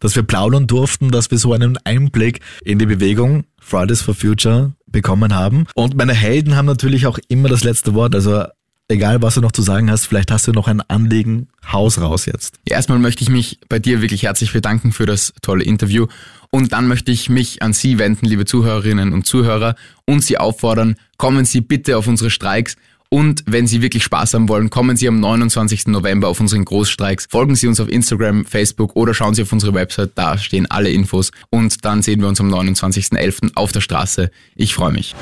dass 0.00 0.16
wir 0.16 0.22
plaudern 0.22 0.66
durften, 0.66 1.10
dass 1.10 1.30
wir 1.30 1.38
so 1.38 1.52
einen 1.52 1.78
Einblick 1.84 2.40
in 2.64 2.78
die 2.78 2.86
Bewegung 2.86 3.44
Fridays 3.60 4.00
for 4.00 4.14
Future 4.14 4.72
bekommen 4.86 5.34
haben. 5.34 5.66
Und 5.74 5.96
meine 5.96 6.14
Helden 6.14 6.56
haben 6.56 6.66
natürlich 6.66 7.06
auch 7.06 7.18
immer 7.28 7.48
das 7.48 7.64
letzte 7.64 7.94
Wort. 7.94 8.14
Also 8.14 8.44
egal, 8.88 9.20
was 9.22 9.34
du 9.34 9.40
noch 9.40 9.52
zu 9.52 9.62
sagen 9.62 9.90
hast, 9.90 10.06
vielleicht 10.06 10.30
hast 10.30 10.46
du 10.46 10.52
noch 10.52 10.66
ein 10.66 10.80
Anliegen, 10.80 11.48
Haus 11.70 12.00
raus 12.00 12.26
jetzt. 12.26 12.58
Erstmal 12.64 12.98
möchte 12.98 13.22
ich 13.22 13.28
mich 13.28 13.60
bei 13.68 13.78
dir 13.78 14.00
wirklich 14.00 14.22
herzlich 14.22 14.52
bedanken 14.52 14.92
für 14.92 15.06
das 15.06 15.34
tolle 15.42 15.64
Interview. 15.64 16.06
Und 16.50 16.72
dann 16.72 16.88
möchte 16.88 17.12
ich 17.12 17.28
mich 17.28 17.60
an 17.62 17.74
Sie 17.74 17.98
wenden, 17.98 18.24
liebe 18.24 18.46
Zuhörerinnen 18.46 19.12
und 19.12 19.26
Zuhörer, 19.26 19.74
und 20.06 20.24
Sie 20.24 20.38
auffordern, 20.38 20.96
kommen 21.18 21.44
Sie 21.44 21.60
bitte 21.60 21.98
auf 21.98 22.06
unsere 22.06 22.30
Streiks 22.30 22.76
und 23.10 23.42
wenn 23.46 23.66
Sie 23.66 23.80
wirklich 23.80 24.04
Spaß 24.04 24.34
haben 24.34 24.48
wollen, 24.48 24.70
kommen 24.70 24.96
Sie 24.96 25.08
am 25.08 25.18
29. 25.20 25.86
November 25.86 26.28
auf 26.28 26.40
unseren 26.40 26.64
Großstreiks. 26.64 27.26
Folgen 27.30 27.54
Sie 27.54 27.66
uns 27.66 27.80
auf 27.80 27.88
Instagram, 27.88 28.44
Facebook 28.44 28.94
oder 28.96 29.14
schauen 29.14 29.34
Sie 29.34 29.42
auf 29.42 29.52
unsere 29.52 29.72
Website, 29.74 30.12
da 30.14 30.36
stehen 30.36 30.70
alle 30.70 30.90
Infos. 30.90 31.30
Und 31.50 31.84
dann 31.84 32.02
sehen 32.02 32.20
wir 32.20 32.28
uns 32.28 32.40
am 32.40 32.52
29.11. 32.52 33.54
auf 33.54 33.72
der 33.72 33.80
Straße. 33.80 34.30
Ich 34.56 34.74
freue 34.74 34.92
mich. 34.92 35.14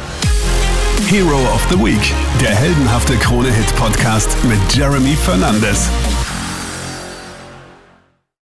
Hero 1.09 1.41
of 1.55 1.65
the 1.71 1.79
Week, 1.79 2.13
der 2.41 2.55
heldenhafte 2.55 3.17
Krone-Hit-Podcast 3.17 4.37
mit 4.45 4.59
Jeremy 4.75 5.15
Fernandes. 5.15 5.89